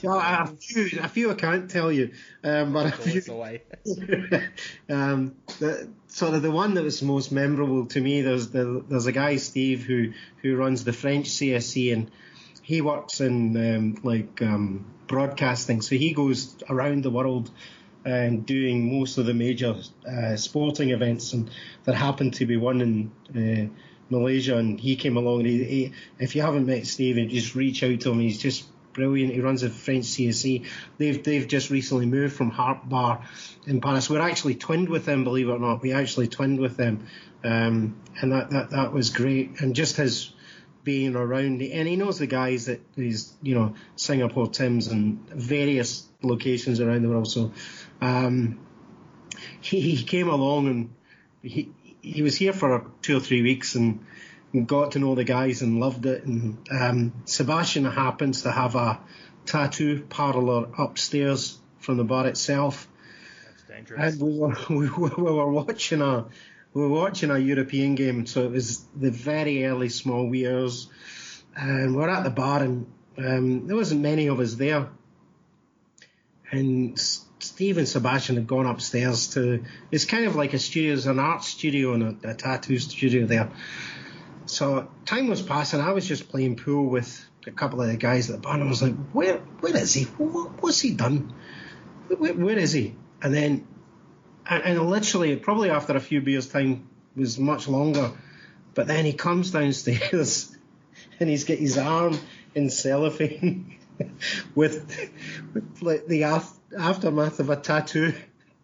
yeah, 0.00 0.44
a 0.44 0.46
few, 0.46 1.00
a 1.02 1.08
few 1.08 1.30
I 1.30 1.34
can't 1.34 1.70
tell 1.70 1.92
you, 1.92 2.12
um, 2.42 2.72
but 2.72 2.86
a 2.86 2.92
few. 2.92 3.60
um, 4.88 5.34
the, 5.58 5.88
sort 6.08 6.34
of 6.34 6.42
the 6.42 6.50
one 6.50 6.74
that 6.74 6.84
was 6.84 7.02
most 7.02 7.32
memorable 7.32 7.86
to 7.86 8.00
me. 8.00 8.22
There's 8.22 8.48
the, 8.48 8.82
there's 8.88 9.06
a 9.06 9.12
guy 9.12 9.36
Steve 9.36 9.84
who 9.84 10.12
who 10.42 10.56
runs 10.56 10.84
the 10.84 10.92
French 10.92 11.28
CSC 11.28 11.92
and 11.92 12.10
he 12.68 12.82
works 12.82 13.22
in 13.22 13.56
um, 13.56 13.96
like 14.02 14.42
um, 14.42 14.84
broadcasting, 15.06 15.80
so 15.80 15.96
he 15.96 16.12
goes 16.12 16.54
around 16.68 17.02
the 17.02 17.08
world 17.08 17.50
and 18.04 18.44
doing 18.44 18.98
most 18.98 19.16
of 19.16 19.24
the 19.24 19.32
major 19.32 19.74
uh, 20.06 20.36
sporting 20.36 20.90
events 20.90 21.32
and 21.32 21.50
that 21.84 21.94
happened 21.94 22.34
to 22.34 22.44
be 22.44 22.58
one 22.58 22.80
in. 22.82 23.10
Uh, 23.34 23.74
Malaysia, 24.10 24.56
and 24.56 24.80
he 24.80 24.96
came 24.96 25.18
along. 25.18 25.40
And 25.40 25.48
he, 25.48 25.64
he, 25.64 25.92
if 26.18 26.34
you 26.34 26.40
haven't 26.40 26.64
met 26.64 26.86
Steve, 26.86 27.28
just 27.28 27.54
reach 27.54 27.82
out 27.82 28.00
to 28.00 28.10
him. 28.10 28.20
He's 28.20 28.38
just 28.38 28.64
brilliant. 28.94 29.34
He 29.34 29.42
runs 29.42 29.62
a 29.62 29.68
French 29.68 30.06
CSC. 30.06 30.64
They've 30.96 31.22
they've 31.22 31.46
just 31.46 31.68
recently 31.68 32.06
moved 32.06 32.34
from 32.34 32.48
Harp 32.48 32.88
Bar 32.88 33.22
in 33.66 33.82
Paris. 33.82 34.08
We're 34.08 34.22
actually 34.22 34.54
twinned 34.54 34.88
with 34.88 35.04
them, 35.04 35.24
believe 35.24 35.50
it 35.50 35.52
or 35.52 35.58
not. 35.58 35.82
We 35.82 35.92
actually 35.92 36.28
twinned 36.28 36.58
with 36.58 36.78
them, 36.78 37.06
um, 37.44 38.00
and 38.22 38.32
that, 38.32 38.48
that 38.50 38.70
that 38.70 38.92
was 38.94 39.10
great. 39.10 39.60
And 39.60 39.76
just 39.76 39.96
his 39.96 40.32
being 40.88 41.16
around, 41.16 41.60
and 41.60 41.86
he 41.86 41.96
knows 41.96 42.18
the 42.18 42.26
guys 42.26 42.64
that 42.64 42.80
he's 42.96 43.34
you 43.42 43.54
know 43.54 43.74
Singapore 43.96 44.48
Tims 44.48 44.86
and 44.86 45.28
various 45.28 46.08
locations 46.22 46.80
around 46.80 47.02
the 47.02 47.10
world. 47.10 47.30
So 47.30 47.52
um, 48.00 48.58
he 49.60 49.82
he 49.82 50.02
came 50.02 50.30
along 50.30 50.66
and 50.68 50.94
he 51.42 51.70
he 52.00 52.22
was 52.22 52.36
here 52.36 52.54
for 52.54 52.90
two 53.02 53.18
or 53.18 53.20
three 53.20 53.42
weeks 53.42 53.74
and 53.74 54.06
got 54.64 54.92
to 54.92 54.98
know 54.98 55.14
the 55.14 55.24
guys 55.24 55.60
and 55.60 55.78
loved 55.78 56.06
it. 56.06 56.24
And 56.24 56.56
um, 56.70 57.12
Sebastian 57.26 57.84
happens 57.84 58.42
to 58.42 58.50
have 58.50 58.74
a 58.74 58.98
tattoo 59.44 60.06
parlor 60.08 60.70
upstairs 60.78 61.58
from 61.80 61.98
the 61.98 62.04
bar 62.04 62.26
itself. 62.28 62.88
That's 63.44 63.62
dangerous. 63.64 64.14
And 64.14 64.22
we 64.22 64.38
were, 64.38 64.56
we, 64.70 64.88
we 65.22 65.32
were 65.32 65.52
watching 65.52 66.00
a 66.00 66.24
we 66.74 66.82
were 66.82 66.88
watching 66.88 67.30
a 67.30 67.38
European 67.38 67.94
game, 67.94 68.26
so 68.26 68.44
it 68.44 68.52
was 68.52 68.84
the 68.94 69.10
very 69.10 69.64
early 69.64 69.88
small 69.88 70.26
wee 70.26 70.46
hours, 70.46 70.88
and 71.56 71.96
we're 71.96 72.08
at 72.08 72.24
the 72.24 72.30
bar, 72.30 72.62
and 72.62 72.86
um, 73.16 73.66
there 73.66 73.76
wasn't 73.76 74.00
many 74.00 74.28
of 74.28 74.38
us 74.40 74.54
there. 74.54 74.88
And 76.50 76.98
Steve 77.40 77.78
and 77.78 77.88
Sebastian 77.88 78.36
had 78.36 78.46
gone 78.46 78.66
upstairs 78.66 79.34
to. 79.34 79.64
It's 79.90 80.04
kind 80.04 80.26
of 80.26 80.36
like 80.36 80.54
a 80.54 80.58
studio, 80.58 80.94
it's 80.94 81.06
an 81.06 81.18
art 81.18 81.44
studio 81.44 81.94
and 81.94 82.24
a, 82.24 82.30
a 82.30 82.34
tattoo 82.34 82.78
studio 82.78 83.26
there. 83.26 83.50
So 84.46 84.88
time 85.04 85.28
was 85.28 85.42
passing. 85.42 85.80
I 85.80 85.92
was 85.92 86.06
just 86.06 86.28
playing 86.28 86.56
pool 86.56 86.88
with 86.88 87.24
a 87.46 87.50
couple 87.50 87.82
of 87.82 87.88
the 87.88 87.96
guys 87.96 88.30
at 88.30 88.36
the 88.36 88.42
bar, 88.42 88.54
and 88.54 88.64
I 88.64 88.66
was 88.66 88.82
like, 88.82 88.94
"Where, 89.12 89.38
where 89.60 89.76
is 89.76 89.92
he? 89.94 90.04
What, 90.04 90.62
what's 90.62 90.80
he 90.80 90.92
done? 90.92 91.34
Where, 92.08 92.34
where 92.34 92.58
is 92.58 92.72
he?" 92.72 92.94
And 93.22 93.34
then, 93.34 93.66
and, 94.48 94.62
and 94.62 94.90
literally, 94.90 95.36
probably 95.36 95.70
after 95.70 95.96
a 95.96 96.00
few 96.00 96.20
beers, 96.20 96.48
time 96.48 96.88
was 97.16 97.38
much 97.38 97.68
longer. 97.68 98.12
But 98.74 98.86
then 98.86 99.04
he 99.04 99.12
comes 99.12 99.50
downstairs, 99.50 100.56
and 101.20 101.28
he's 101.28 101.44
got 101.44 101.58
his 101.58 101.78
arm 101.78 102.18
in 102.54 102.70
cellophane 102.70 103.76
with, 104.54 105.10
with 105.54 105.82
like 105.82 106.06
the 106.06 106.24
aftermath 106.24 107.40
of 107.40 107.50
a 107.50 107.56
tattoo 107.56 108.14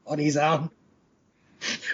on 0.07 0.19
his 0.19 0.37
arm. 0.37 0.71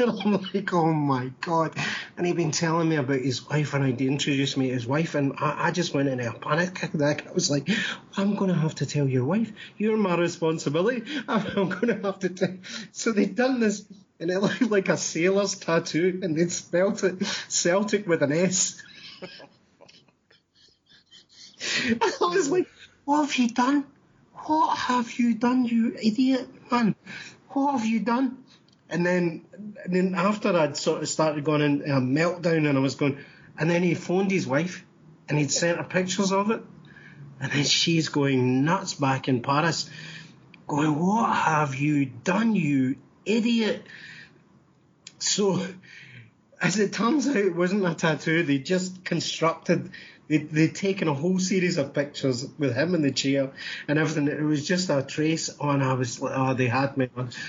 And 0.00 0.10
I'm 0.18 0.32
like, 0.32 0.72
oh 0.72 0.92
my 0.92 1.30
god. 1.40 1.76
And 2.20 2.26
he'd 2.26 2.36
been 2.36 2.50
telling 2.50 2.86
me 2.86 2.96
about 2.96 3.20
his 3.20 3.48
wife, 3.48 3.72
and 3.72 3.86
he'd 3.86 4.06
introduced 4.06 4.58
me 4.58 4.66
to 4.66 4.74
his 4.74 4.86
wife, 4.86 5.14
and 5.14 5.32
I, 5.38 5.68
I 5.68 5.70
just 5.70 5.94
went 5.94 6.10
in 6.10 6.20
a 6.20 6.34
panic 6.34 6.82
attack. 6.82 7.26
I 7.26 7.32
was 7.32 7.50
like, 7.50 7.66
I'm 8.14 8.34
going 8.34 8.50
to 8.50 8.58
have 8.58 8.74
to 8.74 8.84
tell 8.84 9.08
your 9.08 9.24
wife. 9.24 9.50
You're 9.78 9.96
my 9.96 10.18
responsibility. 10.18 11.02
I'm, 11.26 11.46
I'm 11.46 11.70
going 11.70 11.86
to 11.86 12.02
have 12.02 12.18
to 12.18 12.28
tell. 12.28 12.58
So 12.92 13.12
they'd 13.12 13.34
done 13.34 13.60
this, 13.60 13.86
and 14.18 14.30
it 14.30 14.38
looked 14.38 14.60
like 14.60 14.90
a 14.90 14.98
sailor's 14.98 15.54
tattoo, 15.54 16.20
and 16.22 16.36
they'd 16.36 16.52
spelt 16.52 17.04
it 17.04 17.24
Celtic 17.48 18.06
with 18.06 18.22
an 18.22 18.32
S. 18.32 18.82
I 22.02 22.12
was 22.20 22.50
like, 22.50 22.68
what 23.06 23.22
have 23.22 23.34
you 23.36 23.48
done? 23.48 23.86
What 24.34 24.76
have 24.76 25.10
you 25.14 25.32
done, 25.36 25.64
you 25.64 25.96
idiot, 25.96 26.46
man? 26.70 26.96
What 27.48 27.78
have 27.78 27.86
you 27.86 28.00
done? 28.00 28.44
And 28.90 29.06
then, 29.06 29.46
and 29.84 29.94
then 29.94 30.14
after 30.14 30.56
I'd 30.56 30.76
sort 30.76 31.02
of 31.02 31.08
started 31.08 31.44
going 31.44 31.62
in 31.62 31.82
a 31.82 32.00
meltdown 32.00 32.68
and 32.68 32.76
I 32.76 32.80
was 32.80 32.96
going, 32.96 33.18
and 33.58 33.70
then 33.70 33.82
he 33.82 33.94
phoned 33.94 34.30
his 34.30 34.46
wife 34.46 34.84
and 35.28 35.38
he'd 35.38 35.50
sent 35.50 35.78
her 35.78 35.84
pictures 35.84 36.32
of 36.32 36.50
it. 36.50 36.62
And 37.40 37.52
then 37.52 37.64
she's 37.64 38.08
going 38.08 38.64
nuts 38.64 38.94
back 38.94 39.28
in 39.28 39.40
Paris, 39.40 39.88
going, 40.66 40.98
What 40.98 41.34
have 41.34 41.74
you 41.74 42.06
done, 42.06 42.54
you 42.54 42.96
idiot? 43.24 43.86
So, 45.18 45.66
as 46.60 46.78
it 46.78 46.92
turns 46.92 47.26
out, 47.28 47.36
it 47.36 47.54
wasn't 47.54 47.86
a 47.86 47.94
tattoo. 47.94 48.42
They 48.42 48.58
just 48.58 49.04
constructed 49.04 49.90
they, 50.30 50.38
they'd 50.38 50.74
taken 50.76 51.08
a 51.08 51.14
whole 51.14 51.40
series 51.40 51.76
of 51.76 51.92
pictures 51.92 52.46
with 52.56 52.72
him 52.72 52.94
in 52.94 53.02
the 53.02 53.10
chair 53.10 53.50
and 53.88 53.98
everything. 53.98 54.28
It 54.28 54.40
was 54.40 54.64
just 54.64 54.88
a 54.88 55.02
trace 55.02 55.50
on. 55.58 55.82
I 55.82 55.94
was 55.94 56.20
like, 56.20 56.32
oh, 56.36 56.54
they 56.54 56.68
had 56.68 56.96
me. 56.96 57.08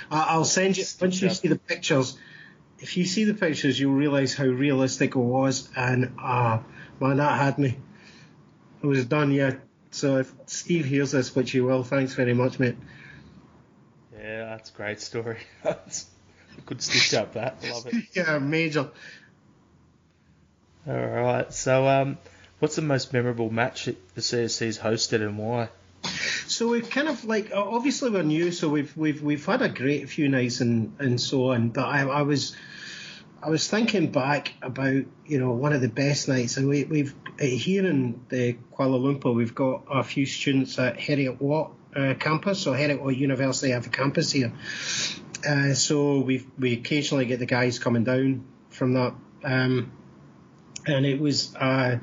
I, 0.09 0.35
will 0.35 0.45
send 0.45 0.77
you 0.77 0.83
once 0.99 1.21
you 1.21 1.29
see 1.29 1.47
the 1.47 1.59
pictures. 1.59 2.17
If 2.79 2.97
you 2.97 3.05
see 3.05 3.25
the 3.25 3.35
pictures, 3.35 3.79
you'll 3.79 3.93
realise 3.93 4.33
how 4.33 4.45
realistic 4.45 5.11
it 5.11 5.19
was, 5.19 5.69
and 5.75 6.15
ah, 6.17 6.63
uh, 6.99 7.05
man, 7.05 7.17
that 7.17 7.39
had 7.39 7.59
me. 7.59 7.77
It 8.81 8.87
was 8.87 9.05
done, 9.05 9.31
yeah. 9.31 9.57
So 9.91 10.17
if 10.17 10.33
Steve 10.47 10.85
hears 10.85 11.11
this, 11.11 11.35
which 11.35 11.51
he 11.51 11.61
will, 11.61 11.83
thanks 11.83 12.15
very 12.15 12.33
much, 12.33 12.57
mate. 12.57 12.77
Yeah, 14.17 14.45
that's 14.45 14.71
a 14.71 14.73
great 14.73 14.99
story. 14.99 15.37
good 16.65 16.81
stitch 16.81 17.13
up 17.13 17.33
that. 17.33 17.63
Love 17.71 17.87
it. 17.87 18.05
yeah, 18.13 18.39
major. 18.39 18.89
All 20.87 20.95
right, 20.95 21.53
so 21.53 21.87
um, 21.87 22.17
What's 22.61 22.75
the 22.75 22.83
most 22.83 23.11
memorable 23.11 23.49
match 23.49 23.85
the 23.85 24.21
CSC's 24.21 24.77
hosted 24.77 25.27
and 25.27 25.35
why? 25.35 25.69
So 26.45 26.67
we've 26.67 26.87
kind 26.87 27.07
of 27.07 27.25
like 27.25 27.51
obviously 27.51 28.11
we're 28.11 28.21
new, 28.21 28.51
so 28.51 28.69
we've 28.69 28.95
we've 28.95 29.23
we've 29.23 29.43
had 29.43 29.63
a 29.63 29.69
great 29.69 30.07
few 30.09 30.29
nights 30.29 30.61
and 30.61 30.95
and 30.99 31.19
so 31.19 31.53
on. 31.53 31.69
But 31.69 31.85
I, 31.85 32.01
I 32.01 32.21
was 32.21 32.55
I 33.41 33.49
was 33.49 33.67
thinking 33.67 34.11
back 34.11 34.53
about 34.61 35.05
you 35.25 35.39
know 35.39 35.53
one 35.53 35.73
of 35.73 35.81
the 35.81 35.87
best 35.87 36.27
nights, 36.27 36.57
and 36.57 36.69
we, 36.69 36.83
we've 36.83 37.15
uh, 37.41 37.45
here 37.45 37.83
in 37.87 38.23
the 38.29 38.57
Kuala 38.77 39.01
Lumpur, 39.01 39.33
we've 39.33 39.55
got 39.55 39.85
a 39.89 40.03
few 40.03 40.27
students 40.27 40.77
at 40.77 40.99
Heriot 40.99 41.41
Watt 41.41 41.71
uh, 41.95 42.13
campus, 42.19 42.59
so 42.59 42.73
Heriot 42.73 43.01
Watt 43.01 43.17
University 43.17 43.71
have 43.71 43.87
a 43.87 43.89
campus 43.89 44.31
here. 44.31 44.53
Uh, 45.45 45.73
so 45.73 46.19
we 46.19 46.45
we 46.57 46.73
occasionally 46.73 47.25
get 47.25 47.39
the 47.39 47.45
guys 47.45 47.79
coming 47.79 48.03
down 48.03 48.45
from 48.69 48.93
that, 48.93 49.13
um, 49.43 49.91
and 50.85 51.05
it 51.05 51.19
was 51.19 51.55
uh, 51.55 51.99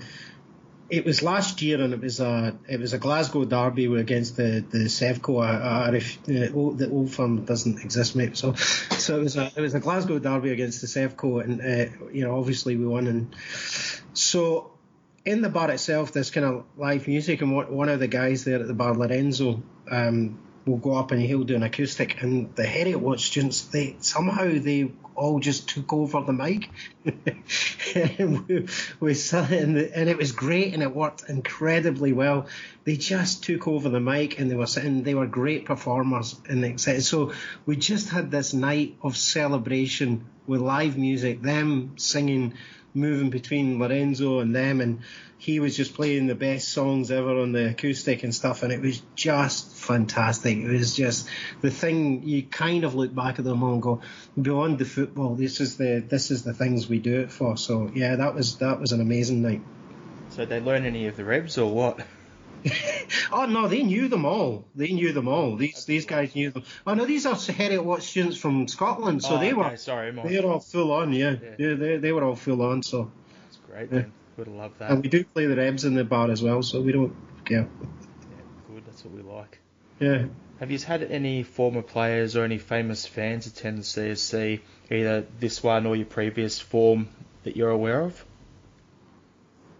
it 0.90 1.04
was 1.04 1.22
last 1.22 1.60
year, 1.60 1.80
and 1.80 1.92
it 1.92 2.00
was 2.00 2.20
a 2.20 2.56
it 2.68 2.80
was 2.80 2.92
a 2.94 2.98
Glasgow 2.98 3.44
derby 3.44 3.86
against 3.86 4.36
the 4.36 4.64
the 4.68 4.86
Sevco. 4.86 5.42
Uh, 5.42 5.90
the 6.24 6.52
old, 6.52 6.78
the 6.78 6.90
old 6.90 7.12
firm 7.12 7.44
doesn't 7.44 7.84
exist, 7.84 8.16
mate. 8.16 8.36
So 8.36 8.54
so 8.54 9.18
it 9.18 9.22
was 9.22 9.36
a 9.36 9.52
it 9.54 9.60
was 9.60 9.74
a 9.74 9.80
Glasgow 9.80 10.18
derby 10.18 10.50
against 10.50 10.80
the 10.80 10.86
Sevco, 10.86 11.42
and 11.42 11.60
uh, 11.60 12.08
you 12.12 12.24
know 12.24 12.38
obviously 12.38 12.76
we 12.76 12.86
won. 12.86 13.06
And 13.06 13.36
so 14.14 14.72
in 15.24 15.42
the 15.42 15.50
bar 15.50 15.70
itself, 15.70 16.12
there's 16.12 16.30
kind 16.30 16.46
of 16.46 16.64
live 16.76 17.06
music, 17.06 17.42
and 17.42 17.54
one 17.54 17.88
of 17.88 18.00
the 18.00 18.08
guys 18.08 18.44
there 18.44 18.60
at 18.60 18.66
the 18.66 18.74
bar, 18.74 18.94
Lorenzo, 18.94 19.62
um, 19.90 20.38
will 20.68 20.78
go 20.78 20.94
up 20.94 21.10
and 21.10 21.20
he'll 21.20 21.44
do 21.44 21.56
an 21.56 21.62
acoustic. 21.62 22.22
And 22.22 22.54
the 22.54 22.64
Heriot 22.64 23.00
Watt 23.00 23.20
students, 23.20 23.62
they 23.62 23.96
somehow 24.00 24.58
they 24.58 24.92
all 25.14 25.40
just 25.40 25.68
took 25.68 25.92
over 25.92 26.22
the 26.22 26.32
mic. 26.32 26.70
and 27.94 28.46
we, 28.46 28.68
we 29.00 29.16
and, 29.32 29.76
and 29.78 30.08
it 30.08 30.16
was 30.16 30.32
great 30.32 30.74
and 30.74 30.82
it 30.82 30.94
worked 30.94 31.28
incredibly 31.28 32.12
well. 32.12 32.46
They 32.84 32.96
just 32.96 33.44
took 33.44 33.66
over 33.66 33.88
the 33.88 34.00
mic 34.00 34.38
and 34.38 34.50
they 34.50 34.54
were 34.54 34.66
sitting, 34.66 35.02
they 35.02 35.14
were 35.14 35.26
great 35.26 35.64
performers 35.64 36.40
and. 36.48 36.80
So 36.80 37.32
we 37.66 37.76
just 37.76 38.10
had 38.10 38.30
this 38.30 38.54
night 38.54 38.96
of 39.02 39.16
celebration 39.16 40.26
with 40.46 40.60
live 40.60 40.96
music, 40.96 41.42
them 41.42 41.94
singing, 41.96 42.54
moving 42.94 43.30
between 43.30 43.78
Lorenzo 43.78 44.40
and 44.40 44.54
them 44.54 44.80
and 44.80 45.00
he 45.38 45.60
was 45.60 45.76
just 45.76 45.94
playing 45.94 46.26
the 46.26 46.34
best 46.34 46.68
songs 46.68 47.12
ever 47.12 47.38
on 47.38 47.52
the 47.52 47.70
acoustic 47.70 48.24
and 48.24 48.34
stuff, 48.34 48.64
and 48.64 48.72
it 48.72 48.80
was 48.80 49.00
just 49.14 49.72
fantastic. 49.76 50.58
It 50.58 50.68
was 50.68 50.96
just 50.96 51.28
the 51.60 51.70
thing 51.70 52.24
you 52.26 52.42
kind 52.42 52.82
of 52.82 52.96
look 52.96 53.14
back 53.14 53.38
at 53.38 53.44
them 53.44 53.62
and 53.62 53.80
go, 53.80 54.00
beyond 54.40 54.78
the 54.80 54.84
football, 54.84 55.36
this 55.36 55.60
is 55.60 55.76
the 55.76 56.04
this 56.06 56.32
is 56.32 56.42
the 56.42 56.52
things 56.52 56.88
we 56.88 56.98
do 56.98 57.20
it 57.20 57.30
for. 57.30 57.56
So 57.56 57.88
yeah, 57.94 58.16
that 58.16 58.34
was 58.34 58.56
that 58.58 58.80
was 58.80 58.90
an 58.90 59.00
amazing 59.00 59.42
night. 59.42 59.62
So 60.30 60.44
they 60.44 60.60
learn 60.60 60.84
any 60.84 61.06
of 61.06 61.16
the 61.16 61.24
rebs 61.24 61.56
or 61.56 61.72
what? 61.72 62.04
oh 63.32 63.46
no, 63.46 63.68
they 63.68 63.82
knew 63.82 64.08
them 64.08 64.24
all. 64.24 64.64
They 64.74 64.92
knew 64.92 65.12
them 65.12 65.28
all. 65.28 65.56
These 65.56 65.84
these 65.84 66.06
guys 66.06 66.34
knew 66.34 66.50
them. 66.50 66.64
Oh 66.86 66.94
no, 66.94 67.04
these 67.04 67.26
are 67.26 67.34
Heriot 67.34 67.84
Watt 67.84 68.02
students 68.02 68.36
from 68.36 68.68
Scotland, 68.68 69.22
so 69.22 69.36
oh, 69.36 69.38
they 69.38 69.52
okay, 69.52 69.70
were 69.70 69.76
sorry, 69.76 70.10
they 70.10 70.40
were 70.40 70.50
all 70.50 70.60
full 70.60 70.92
on. 70.92 71.12
Yeah, 71.12 71.36
yeah, 71.42 71.54
yeah 71.58 71.74
they, 71.74 71.96
they 71.98 72.12
were 72.12 72.24
all 72.24 72.36
full 72.36 72.62
on. 72.62 72.82
So 72.82 73.10
that's 73.44 73.58
great. 73.66 73.90
Then. 73.90 74.12
Would 74.38 74.48
loved 74.48 74.78
that. 74.78 74.92
And 74.92 75.02
we 75.02 75.08
do 75.08 75.24
play 75.24 75.46
the 75.46 75.56
Rebs 75.56 75.84
in 75.84 75.94
the 75.94 76.04
bar 76.04 76.30
as 76.30 76.42
well, 76.42 76.62
so 76.62 76.80
we 76.80 76.92
don't 76.92 77.14
care. 77.44 77.66
Yeah, 78.30 78.36
good. 78.72 78.86
That's 78.86 79.04
what 79.04 79.14
we 79.14 79.22
like. 79.22 79.58
Yeah. 79.98 80.26
Have 80.60 80.70
you 80.70 80.78
had 80.78 81.02
any 81.02 81.42
former 81.42 81.82
players 81.82 82.36
or 82.36 82.44
any 82.44 82.58
famous 82.58 83.04
fans 83.04 83.46
attend 83.46 83.78
the 83.78 83.82
CSC, 83.82 84.60
either 84.90 85.26
this 85.40 85.62
one 85.62 85.86
or 85.86 85.96
your 85.96 86.06
previous 86.06 86.60
form 86.60 87.08
that 87.42 87.56
you're 87.56 87.70
aware 87.70 88.02
of? 88.02 88.24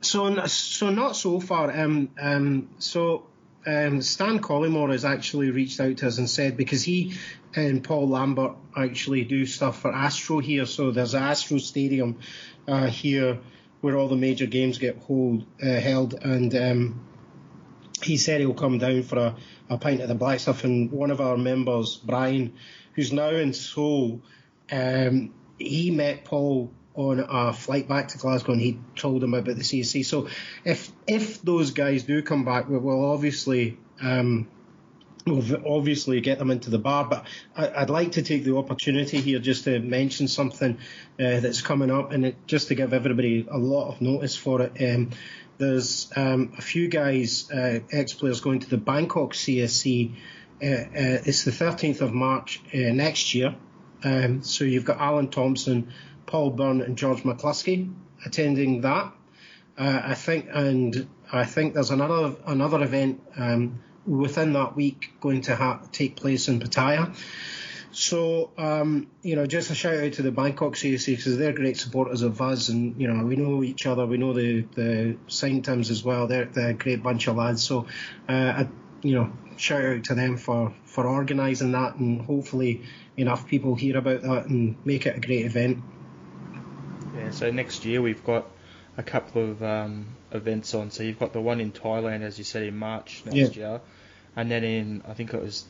So, 0.01 0.47
so 0.47 0.91
not 0.91 1.17
so 1.17 1.41
far. 1.41 1.71
Um, 1.71 2.11
um, 2.21 2.69
so 2.79 3.27
um, 3.67 4.01
Stan 4.01 4.39
Collymore 4.39 4.93
has 4.93 5.05
actually 5.05 5.51
reached 5.51 5.81
out 5.81 5.99
to 5.99 6.07
us 6.07 6.19
and 6.19 6.31
said 6.31 6.57
because 6.57 6.83
he 6.83 7.15
and 7.55 7.83
Paul 7.83 8.09
Lambert 8.09 8.53
actually 8.77 9.25
do 9.25 9.45
stuff 9.47 9.81
for 9.81 9.93
Astro 9.93 10.39
here. 10.39 10.67
So 10.67 10.91
there's 10.91 11.15
Astro 11.15 11.59
Stadium 11.59 12.19
uh, 12.67 12.87
here 12.87 13.39
where 13.81 13.97
all 13.97 14.09
the 14.09 14.17
major 14.17 14.47
games 14.47 14.79
get 14.79 14.99
hold, 14.99 15.47
uh, 15.63 15.67
held, 15.67 16.15
and 16.15 16.55
um, 16.55 17.07
he 18.03 18.17
said 18.17 18.41
he'll 18.41 18.55
come 18.55 18.79
down 18.79 19.03
for 19.03 19.19
a, 19.19 19.37
a 19.71 19.79
pint 19.79 20.01
of 20.01 20.09
the 20.09 20.15
black 20.15 20.41
stuff. 20.41 20.65
And 20.65 20.91
one 20.91 21.11
of 21.11 21.21
our 21.21 21.37
members, 21.37 21.97
Brian, 21.97 22.55
who's 22.95 23.13
now 23.13 23.31
in 23.31 23.53
Seoul, 23.53 24.23
um, 24.71 25.35
he 25.59 25.91
met 25.91 26.25
Paul 26.25 26.73
on 26.99 27.21
a 27.21 27.53
flight 27.53 27.87
back 27.89 28.09
to 28.09 28.19
Glasgow, 28.19 28.53
and 28.53 28.61
he 28.61 28.79
told 28.97 29.23
him 29.23 29.33
about 29.33 29.55
the 29.57 29.63
CSC. 29.63 30.05
So 30.05 30.29
if 30.65 30.91
if 31.07 31.41
those 31.43 31.71
guys 31.71 32.03
do 32.03 32.23
come 32.23 32.45
back, 32.45 32.69
we 32.69 32.77
will 32.77 33.11
obviously. 33.13 33.79
Um, 34.03 34.49
we'll 35.27 35.67
obviously 35.67 36.21
get 36.21 36.39
them 36.39 36.51
into 36.51 36.71
the 36.71 36.79
bar, 36.79 37.05
but 37.05 37.27
I, 37.55 37.81
would 37.81 37.91
like 37.91 38.13
to 38.13 38.23
take 38.23 38.45
the 38.45 38.57
opportunity 38.57 39.21
here 39.21 39.39
just 39.39 39.65
to 39.65 39.79
mention 39.79 40.27
something 40.27 40.79
uh, 41.21 41.41
that's 41.41 41.61
coming 41.61 41.91
up, 41.91 42.13
and 42.13 42.27
it, 42.27 42.47
just 42.47 42.69
to 42.69 42.75
give 42.75 42.93
everybody 42.93 43.47
a 43.49 43.59
lot 43.59 43.89
of 43.91 44.01
notice 44.01 44.37
for 44.37 44.63
it. 44.63 44.73
Um, 44.81 45.11
there's 45.59 46.11
um, 46.17 46.55
a 46.57 46.63
few 46.63 46.89
guys, 46.89 47.51
uh, 47.51 47.81
ex-players, 47.93 48.41
going 48.41 48.61
to 48.61 48.71
the 48.71 48.79
Bangkok 48.79 49.35
CSC. 49.35 50.15
Uh, 50.63 50.67
uh, 50.67 50.89
it's 50.95 51.45
the 51.45 51.51
13th 51.51 52.01
of 52.01 52.13
March 52.13 52.61
uh, 52.73 52.93
next 52.93 53.35
year. 53.35 53.55
Um, 54.03 54.43
so 54.43 54.65
you've 54.65 54.85
got 54.85 54.99
Alan 54.99 55.29
Thompson, 55.29 55.93
Paul 56.29 56.51
Byrne, 56.51 56.81
and 56.81 56.97
George 56.97 57.25
McCluskey 57.25 57.93
attending 58.25 58.83
that. 58.83 59.13
Uh, 59.77 60.01
I 60.05 60.15
think, 60.15 60.47
and 60.53 61.09
I 61.33 61.45
think 61.45 61.75
there's 61.75 61.91
another 61.91 62.37
another 62.47 62.83
event. 62.83 63.21
Um, 63.37 63.81
within 64.09 64.55
that 64.55 64.75
week 64.75 65.13
going 65.21 65.43
to 65.43 65.55
ha- 65.55 65.83
take 65.93 66.17
place 66.17 66.49
in 66.49 66.61
Pattaya. 66.61 67.15
So, 67.91 68.51
um, 68.59 69.09
you 69.23 69.37
know, 69.37 69.47
just 69.47 69.71
a 69.71 69.75
shout 69.75 69.99
out 69.99 70.13
to 70.15 70.23
the 70.23 70.31
Bangkok 70.31 70.75
CSC 70.75 71.17
because 71.17 71.39
they're 71.39 71.53
great 71.53 71.77
supporters 71.77 72.23
of 72.23 72.41
us, 72.41 72.69
and 72.69 73.01
you 73.01 73.09
know, 73.09 73.25
we 73.25 73.37
know 73.37 73.63
each 73.63 73.87
other. 73.87 74.07
We 74.07 74.19
know 74.19 74.33
the 74.33 74.63
the 74.75 75.17
Saintums 75.29 75.91
as 75.91 76.05
well. 76.05 76.27
They're, 76.27 76.45
they're 76.47 76.71
a 76.71 76.75
great 76.75 77.03
bunch 77.03 77.29
of 77.29 77.37
lads. 77.37 77.63
So, 77.63 77.87
uh, 78.29 78.33
I, 78.33 78.69
you 79.03 79.15
know, 79.15 79.33
shout 79.57 79.85
out 79.85 80.05
to 80.05 80.15
them 80.15 80.37
for 80.37 80.75
for 80.85 81.07
organising 81.07 81.73
that, 81.73 81.97
and 81.97 82.21
hopefully 82.21 82.83
enough 83.17 83.49
people 83.49 83.75
hear 83.75 83.97
about 83.97 84.23
that 84.23 84.47
and 84.47 84.77
make 84.85 85.07
it 85.07 85.17
a 85.17 85.21
great 85.21 85.47
event. 85.47 85.83
So 87.33 87.51
next 87.51 87.85
year 87.85 88.03
we've 88.03 88.25
got 88.25 88.47
a 88.97 89.03
couple 89.03 89.51
of 89.51 89.63
um, 89.63 90.17
events 90.33 90.75
on. 90.75 90.91
So 90.91 91.03
you've 91.03 91.19
got 91.19 91.33
the 91.33 91.41
one 91.41 91.61
in 91.61 91.73
Thailand, 91.73 92.23
as 92.23 92.39
you 92.39 92.45
said, 92.45 92.65
in 92.65 92.77
March 92.77 93.23
next 93.25 93.57
yeah. 93.57 93.71
year 93.71 93.81
and 94.39 94.49
then 94.49 94.63
in 94.63 95.03
I 95.09 95.15
think 95.15 95.35
it 95.35 95.43
was 95.43 95.65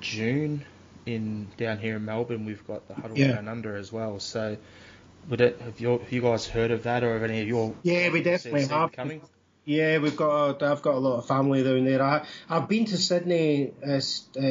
June 0.00 0.64
in 1.06 1.48
down 1.56 1.78
here 1.78 1.96
in 1.96 2.04
Melbourne, 2.04 2.44
we've 2.44 2.66
got 2.66 2.88
the 2.88 2.94
Huddle 2.94 3.16
yeah. 3.16 3.32
Down 3.34 3.46
Under 3.48 3.76
as 3.76 3.92
well. 3.92 4.18
So, 4.18 4.56
would 5.28 5.40
it 5.40 5.60
have 5.60 5.80
you, 5.80 5.98
have 5.98 6.12
you 6.12 6.20
guys 6.20 6.46
heard 6.46 6.72
of 6.72 6.82
that, 6.82 7.04
or 7.04 7.12
have 7.12 7.22
any 7.22 7.40
of 7.40 7.46
your 7.46 7.74
yeah, 7.84 8.10
we 8.10 8.22
definitely 8.22 8.66
have 8.66 8.90
coming? 8.90 9.22
Yeah, 9.64 9.98
we've 9.98 10.16
got. 10.16 10.62
A, 10.62 10.66
I've 10.66 10.82
got 10.82 10.94
a 10.94 10.98
lot 10.98 11.18
of 11.18 11.26
family 11.26 11.62
down 11.62 11.84
there. 11.84 12.02
I 12.02 12.26
I've 12.48 12.68
been 12.68 12.86
to 12.86 12.98
Sydney 12.98 13.72
uh, 13.86 13.94
uh, 13.94 13.98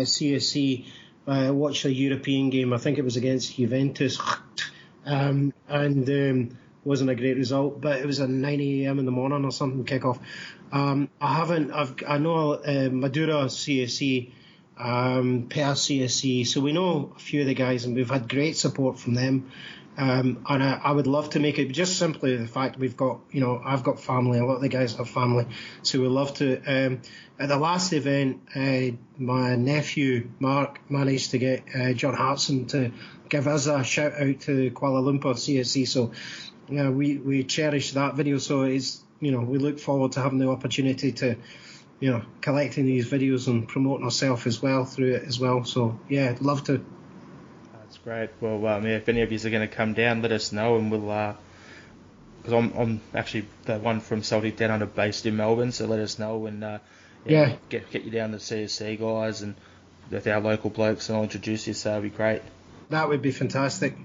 CSC. 0.07 0.85
Uh, 1.27 1.51
watched 1.53 1.85
a 1.85 1.93
European 1.93 2.49
game. 2.49 2.73
I 2.73 2.77
think 2.77 2.97
it 2.97 3.03
was 3.03 3.15
against 3.15 3.55
Juventus, 3.55 4.17
um, 5.05 5.53
and 5.67 6.09
um, 6.09 6.57
wasn't 6.83 7.09
a 7.09 7.15
great 7.15 7.37
result. 7.37 7.81
But 7.81 7.99
it 7.99 8.05
was 8.05 8.19
a 8.19 8.27
9 8.27 8.61
a.m. 8.61 8.99
in 8.99 9.05
the 9.05 9.11
morning 9.11 9.45
or 9.45 9.51
something 9.51 9.85
kickoff. 9.85 10.19
Um, 10.71 11.09
I 11.19 11.33
haven't. 11.35 11.71
I've, 11.71 11.95
I 12.07 12.17
know 12.17 12.53
uh, 12.53 12.89
Mandurah 12.89 13.45
CSC, 13.45 14.31
um, 14.77 15.47
Perth 15.49 15.77
CSC, 15.77 16.47
so 16.47 16.61
we 16.61 16.71
know 16.71 17.13
a 17.15 17.19
few 17.19 17.41
of 17.41 17.47
the 17.47 17.53
guys, 17.53 17.85
and 17.85 17.95
we've 17.95 18.09
had 18.09 18.29
great 18.29 18.57
support 18.57 18.99
from 18.99 19.13
them. 19.13 19.51
Um, 19.97 20.45
and 20.47 20.63
I, 20.63 20.79
I, 20.83 20.91
would 20.91 21.05
love 21.05 21.31
to 21.31 21.39
make 21.39 21.59
it 21.59 21.65
just 21.71 21.99
simply 21.99 22.37
the 22.37 22.47
fact 22.47 22.79
we've 22.79 22.95
got, 22.95 23.19
you 23.31 23.41
know, 23.41 23.61
I've 23.63 23.83
got 23.83 23.99
family, 23.99 24.39
a 24.39 24.45
lot 24.45 24.55
of 24.55 24.61
the 24.61 24.69
guys 24.69 24.95
have 24.95 25.09
family, 25.09 25.47
so 25.83 25.99
we 25.99 26.07
love 26.07 26.33
to. 26.35 26.61
Um, 26.65 27.01
at 27.37 27.49
the 27.49 27.57
last 27.57 27.91
event, 27.91 28.41
uh, 28.55 28.95
my 29.17 29.55
nephew 29.55 30.29
Mark 30.39 30.79
managed 30.89 31.31
to 31.31 31.39
get 31.39 31.63
uh, 31.75 31.91
John 31.91 32.13
Hartson 32.13 32.67
to 32.67 32.91
give 33.27 33.47
us 33.47 33.67
a 33.67 33.83
shout 33.83 34.13
out 34.13 34.39
to 34.41 34.71
Kuala 34.71 35.03
Lumpur 35.03 35.35
CSC, 35.35 35.87
so 35.87 36.11
uh, 36.77 36.89
we 36.89 37.17
we 37.17 37.43
cherish 37.43 37.91
that 37.91 38.15
video. 38.15 38.37
So 38.37 38.61
it's 38.61 39.03
you 39.21 39.31
know, 39.31 39.41
we 39.41 39.59
look 39.59 39.79
forward 39.79 40.13
to 40.13 40.21
having 40.21 40.39
the 40.39 40.49
opportunity 40.49 41.11
to, 41.13 41.37
you 41.99 42.11
know, 42.11 42.23
collecting 42.41 42.85
these 42.85 43.09
videos 43.09 43.47
and 43.47 43.67
promoting 43.67 44.03
ourselves 44.03 44.47
as 44.47 44.61
well 44.61 44.83
through 44.83 45.13
it 45.13 45.23
as 45.23 45.39
well. 45.39 45.63
So 45.63 45.99
yeah, 46.09 46.31
I'd 46.31 46.41
love 46.41 46.65
to. 46.65 46.83
Great. 48.03 48.29
Well, 48.39 48.65
um, 48.65 48.85
yeah, 48.85 48.97
if 48.97 49.07
any 49.09 49.21
of 49.21 49.31
you 49.31 49.37
are 49.37 49.49
going 49.51 49.67
to 49.67 49.73
come 49.73 49.93
down, 49.93 50.21
let 50.21 50.31
us 50.31 50.51
know 50.51 50.77
and 50.77 50.91
we'll. 50.91 51.35
because 52.41 52.53
uh, 52.53 52.57
I'm, 52.57 52.73
I'm 52.73 53.01
actually 53.13 53.45
the 53.65 53.77
one 53.77 53.99
from 53.99 54.23
Celtic 54.23 54.57
Down 54.57 54.71
Under 54.71 54.87
based 54.87 55.25
in 55.25 55.35
Melbourne, 55.35 55.71
so 55.71 55.85
let 55.85 55.99
us 55.99 56.17
know 56.17 56.47
and 56.47 56.63
uh, 56.63 56.79
yeah, 57.25 57.49
yeah, 57.49 57.55
get 57.69 57.91
get 57.91 58.03
you 58.03 58.11
down 58.11 58.31
to 58.31 58.37
CSC 58.37 58.99
guys 58.99 59.43
and 59.43 59.53
with 60.09 60.27
our 60.27 60.41
local 60.41 60.71
blokes 60.71 61.09
and 61.09 61.17
I'll 61.17 61.23
introduce 61.23 61.67
you. 61.67 61.73
So 61.73 61.89
that'd 61.89 62.03
be 62.03 62.09
great. 62.15 62.41
That 62.89 63.07
would 63.07 63.21
be 63.21 63.31
fantastic. 63.31 63.95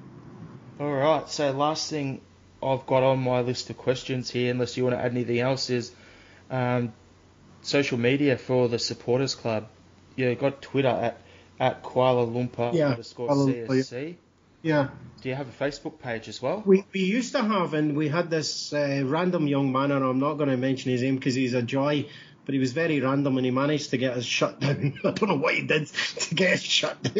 All 0.78 0.92
right. 0.92 1.28
So 1.30 1.50
last 1.52 1.88
thing 1.88 2.20
I've 2.62 2.86
got 2.86 3.02
on 3.02 3.20
my 3.20 3.40
list 3.40 3.70
of 3.70 3.78
questions 3.78 4.30
here, 4.30 4.50
unless 4.50 4.76
you 4.76 4.84
want 4.84 4.96
to 4.96 5.02
add 5.02 5.12
anything 5.12 5.38
else, 5.38 5.70
is 5.70 5.92
um, 6.50 6.92
social 7.62 7.98
media 7.98 8.36
for 8.36 8.68
the 8.68 8.78
supporters 8.78 9.34
club. 9.34 9.68
You 10.16 10.34
got 10.34 10.62
Twitter 10.62 10.88
at 10.88 11.18
at 11.58 11.82
Kuala 11.82 12.26
Lumpur 12.26 12.72
yeah, 12.74 12.90
underscore 12.90 13.28
CSC. 13.28 14.16
Yeah. 14.62 14.88
Do 15.22 15.28
you 15.28 15.34
have 15.34 15.48
a 15.48 15.64
Facebook 15.64 15.98
page 15.98 16.28
as 16.28 16.42
well? 16.42 16.62
We, 16.64 16.84
we 16.92 17.00
used 17.00 17.32
to 17.32 17.42
have, 17.42 17.74
and 17.74 17.96
we 17.96 18.08
had 18.08 18.30
this 18.30 18.72
uh, 18.72 19.02
random 19.04 19.46
young 19.46 19.72
man, 19.72 19.90
and 19.90 20.04
I'm 20.04 20.18
not 20.18 20.34
going 20.34 20.50
to 20.50 20.56
mention 20.56 20.90
his 20.90 21.02
name 21.02 21.16
because 21.16 21.34
he's 21.34 21.54
a 21.54 21.62
joy, 21.62 22.06
but 22.44 22.52
he 22.52 22.58
was 22.58 22.72
very 22.72 23.00
random 23.00 23.36
and 23.36 23.44
he 23.44 23.50
managed 23.50 23.90
to 23.90 23.96
get 23.96 24.16
us 24.16 24.24
shut 24.24 24.60
down. 24.60 24.98
I 25.04 25.10
don't 25.10 25.28
know 25.28 25.36
what 25.36 25.54
he 25.54 25.62
did 25.62 25.86
to 25.86 26.34
get 26.34 26.54
us 26.54 26.60
shut 26.60 27.02
down 27.02 27.14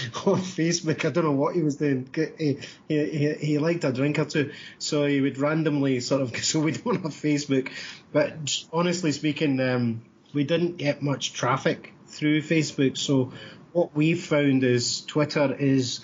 on 0.26 0.40
Facebook. 0.40 1.04
I 1.04 1.10
don't 1.10 1.24
know 1.24 1.32
what 1.32 1.54
he 1.54 1.62
was 1.62 1.76
doing. 1.76 2.08
He, 2.14 2.58
he, 2.88 3.04
he, 3.04 3.32
he 3.34 3.58
liked 3.58 3.84
a 3.84 3.92
drink 3.92 4.18
or 4.18 4.24
two, 4.24 4.52
so 4.78 5.06
he 5.06 5.20
would 5.20 5.38
randomly 5.38 6.00
sort 6.00 6.22
of, 6.22 6.36
so 6.44 6.60
we 6.60 6.72
don't 6.72 7.02
have 7.02 7.12
Facebook. 7.12 7.70
But 8.12 8.34
honestly 8.72 9.12
speaking, 9.12 9.60
um, 9.60 10.02
we 10.34 10.44
didn't 10.44 10.76
get 10.76 11.02
much 11.02 11.32
traffic 11.32 11.92
through 12.06 12.42
Facebook, 12.42 12.98
so 12.98 13.32
what 13.72 13.94
we've 13.94 14.22
found 14.22 14.64
is 14.64 15.02
Twitter 15.02 15.54
is 15.58 16.00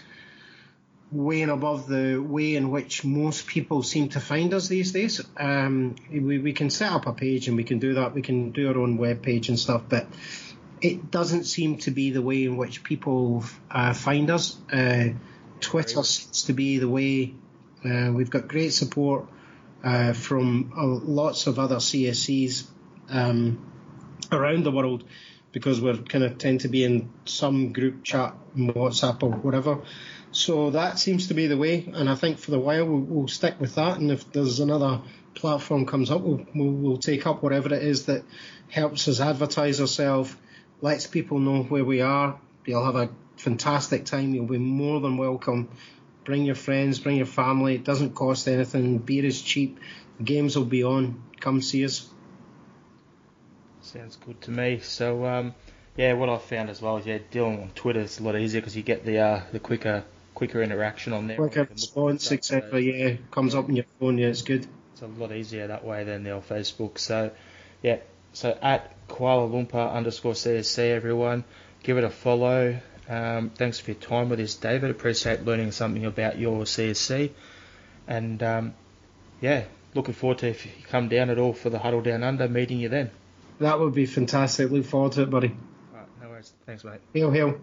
way 1.10 1.42
and 1.42 1.50
above 1.50 1.86
the 1.86 2.18
way 2.18 2.54
in 2.54 2.70
which 2.70 3.04
most 3.04 3.46
people 3.46 3.82
seem 3.82 4.10
to 4.10 4.20
find 4.20 4.52
us 4.52 4.68
these 4.68 4.92
days. 4.92 5.22
Um, 5.36 5.96
we, 6.10 6.38
we 6.38 6.52
can 6.52 6.70
set 6.70 6.92
up 6.92 7.06
a 7.06 7.12
page 7.12 7.48
and 7.48 7.56
we 7.56 7.64
can 7.64 7.78
do 7.78 7.94
that. 7.94 8.14
We 8.14 8.22
can 8.22 8.50
do 8.50 8.68
our 8.68 8.78
own 8.78 8.98
web 8.98 9.22
page 9.22 9.48
and 9.48 9.58
stuff, 9.58 9.82
but 9.88 10.06
it 10.80 11.10
doesn't 11.10 11.44
seem 11.44 11.78
to 11.78 11.90
be 11.90 12.10
the 12.10 12.22
way 12.22 12.44
in 12.44 12.56
which 12.56 12.84
people 12.84 13.44
uh, 13.70 13.94
find 13.94 14.30
us. 14.30 14.58
Uh, 14.70 15.10
Twitter 15.60 16.02
seems 16.02 16.44
to 16.44 16.52
be 16.52 16.78
the 16.78 16.88
way. 16.88 17.34
Uh, 17.84 18.12
we've 18.12 18.30
got 18.30 18.48
great 18.48 18.72
support 18.72 19.26
uh, 19.82 20.12
from 20.12 20.72
uh, 20.76 20.84
lots 20.84 21.46
of 21.46 21.58
other 21.58 21.76
CSCs 21.76 22.66
um, 23.08 23.64
around 24.30 24.64
the 24.64 24.72
world 24.72 25.04
because 25.52 25.80
we're 25.80 25.96
kind 25.96 26.24
of 26.24 26.38
tend 26.38 26.60
to 26.60 26.68
be 26.68 26.84
in 26.84 27.10
some 27.24 27.72
group 27.72 28.04
chat, 28.04 28.34
WhatsApp 28.56 29.22
or 29.22 29.30
whatever. 29.30 29.80
So 30.30 30.70
that 30.70 30.98
seems 30.98 31.28
to 31.28 31.34
be 31.34 31.46
the 31.46 31.56
way, 31.56 31.90
and 31.94 32.08
I 32.08 32.14
think 32.14 32.38
for 32.38 32.50
the 32.50 32.58
while 32.58 32.84
we'll, 32.84 33.00
we'll 33.00 33.28
stick 33.28 33.58
with 33.60 33.76
that. 33.76 33.98
And 33.98 34.10
if 34.10 34.30
there's 34.32 34.60
another 34.60 35.00
platform 35.34 35.86
comes 35.86 36.10
up, 36.10 36.20
we'll, 36.20 36.44
we'll, 36.54 36.72
we'll 36.72 36.98
take 36.98 37.26
up 37.26 37.42
whatever 37.42 37.72
it 37.72 37.82
is 37.82 38.06
that 38.06 38.24
helps 38.68 39.08
us 39.08 39.20
advertise 39.20 39.80
ourselves, 39.80 40.36
lets 40.82 41.06
people 41.06 41.38
know 41.38 41.62
where 41.62 41.84
we 41.84 42.02
are. 42.02 42.38
You'll 42.66 42.84
have 42.84 42.96
a 42.96 43.08
fantastic 43.36 44.04
time. 44.04 44.34
You'll 44.34 44.46
be 44.46 44.58
more 44.58 45.00
than 45.00 45.16
welcome. 45.16 45.70
Bring 46.24 46.44
your 46.44 46.56
friends, 46.56 46.98
bring 46.98 47.16
your 47.16 47.26
family. 47.26 47.76
It 47.76 47.84
doesn't 47.84 48.14
cost 48.14 48.48
anything. 48.48 48.98
Beer 48.98 49.24
is 49.24 49.40
cheap. 49.40 49.80
Games 50.22 50.56
will 50.58 50.66
be 50.66 50.84
on. 50.84 51.22
Come 51.40 51.62
see 51.62 51.86
us. 51.86 52.06
Sounds 53.88 54.16
good 54.16 54.38
to 54.42 54.50
me. 54.50 54.80
So, 54.82 55.24
um, 55.24 55.54
yeah, 55.96 56.12
what 56.12 56.28
I've 56.28 56.42
found 56.42 56.68
as 56.68 56.82
well 56.82 56.98
is 56.98 57.06
yeah, 57.06 57.20
dealing 57.30 57.62
on 57.62 57.70
Twitter 57.74 58.00
is 58.00 58.20
a 58.20 58.22
lot 58.22 58.36
easier 58.36 58.60
because 58.60 58.76
you 58.76 58.82
get 58.82 59.06
the 59.06 59.18
uh, 59.18 59.42
the 59.50 59.58
quicker 59.58 60.04
quicker 60.34 60.62
interaction 60.62 61.14
on 61.14 61.26
there. 61.26 61.36
Quicker 61.38 61.64
response, 61.64 62.30
etc. 62.30 62.78
Yeah, 62.82 63.16
comes 63.30 63.54
up 63.54 63.64
on 63.64 63.76
your 63.76 63.86
phone. 63.98 64.18
Yeah, 64.18 64.26
it's 64.26 64.42
good. 64.42 64.66
It's 64.92 65.00
a 65.00 65.06
lot 65.06 65.32
easier 65.32 65.68
that 65.68 65.86
way 65.86 66.04
than 66.04 66.22
the 66.22 66.32
old 66.32 66.46
Facebook. 66.46 66.98
So, 66.98 67.30
yeah. 67.82 67.96
So 68.34 68.58
at 68.60 69.08
Kuala 69.08 69.50
Lumpur 69.50 69.90
underscore 69.90 70.34
CSC, 70.34 70.90
everyone, 70.90 71.44
give 71.82 71.96
it 71.96 72.04
a 72.04 72.10
follow. 72.10 72.78
Um, 73.08 73.48
thanks 73.48 73.80
for 73.80 73.92
your 73.92 74.00
time 74.00 74.28
with 74.28 74.40
us, 74.40 74.54
David. 74.54 74.90
Appreciate 74.90 75.46
learning 75.46 75.72
something 75.72 76.04
about 76.04 76.38
your 76.38 76.64
CSC, 76.64 77.30
and 78.06 78.42
um, 78.42 78.74
yeah, 79.40 79.64
looking 79.94 80.12
forward 80.12 80.38
to 80.40 80.48
if 80.48 80.66
you 80.66 80.72
come 80.90 81.08
down 81.08 81.30
at 81.30 81.38
all 81.38 81.54
for 81.54 81.70
the 81.70 81.78
Huddle 81.78 82.02
Down 82.02 82.22
Under, 82.22 82.46
meeting 82.48 82.80
you 82.80 82.90
then. 82.90 83.10
That 83.60 83.80
would 83.80 83.94
be 83.94 84.06
fantastic. 84.06 84.70
Look 84.70 84.84
forward 84.84 85.12
to 85.12 85.22
it, 85.22 85.30
buddy. 85.30 85.48
Right, 85.92 86.06
no 86.22 86.28
worries. 86.28 86.52
Thanks, 86.66 86.84
mate. 86.84 87.00
Hail, 87.12 87.30
hail. 87.30 87.60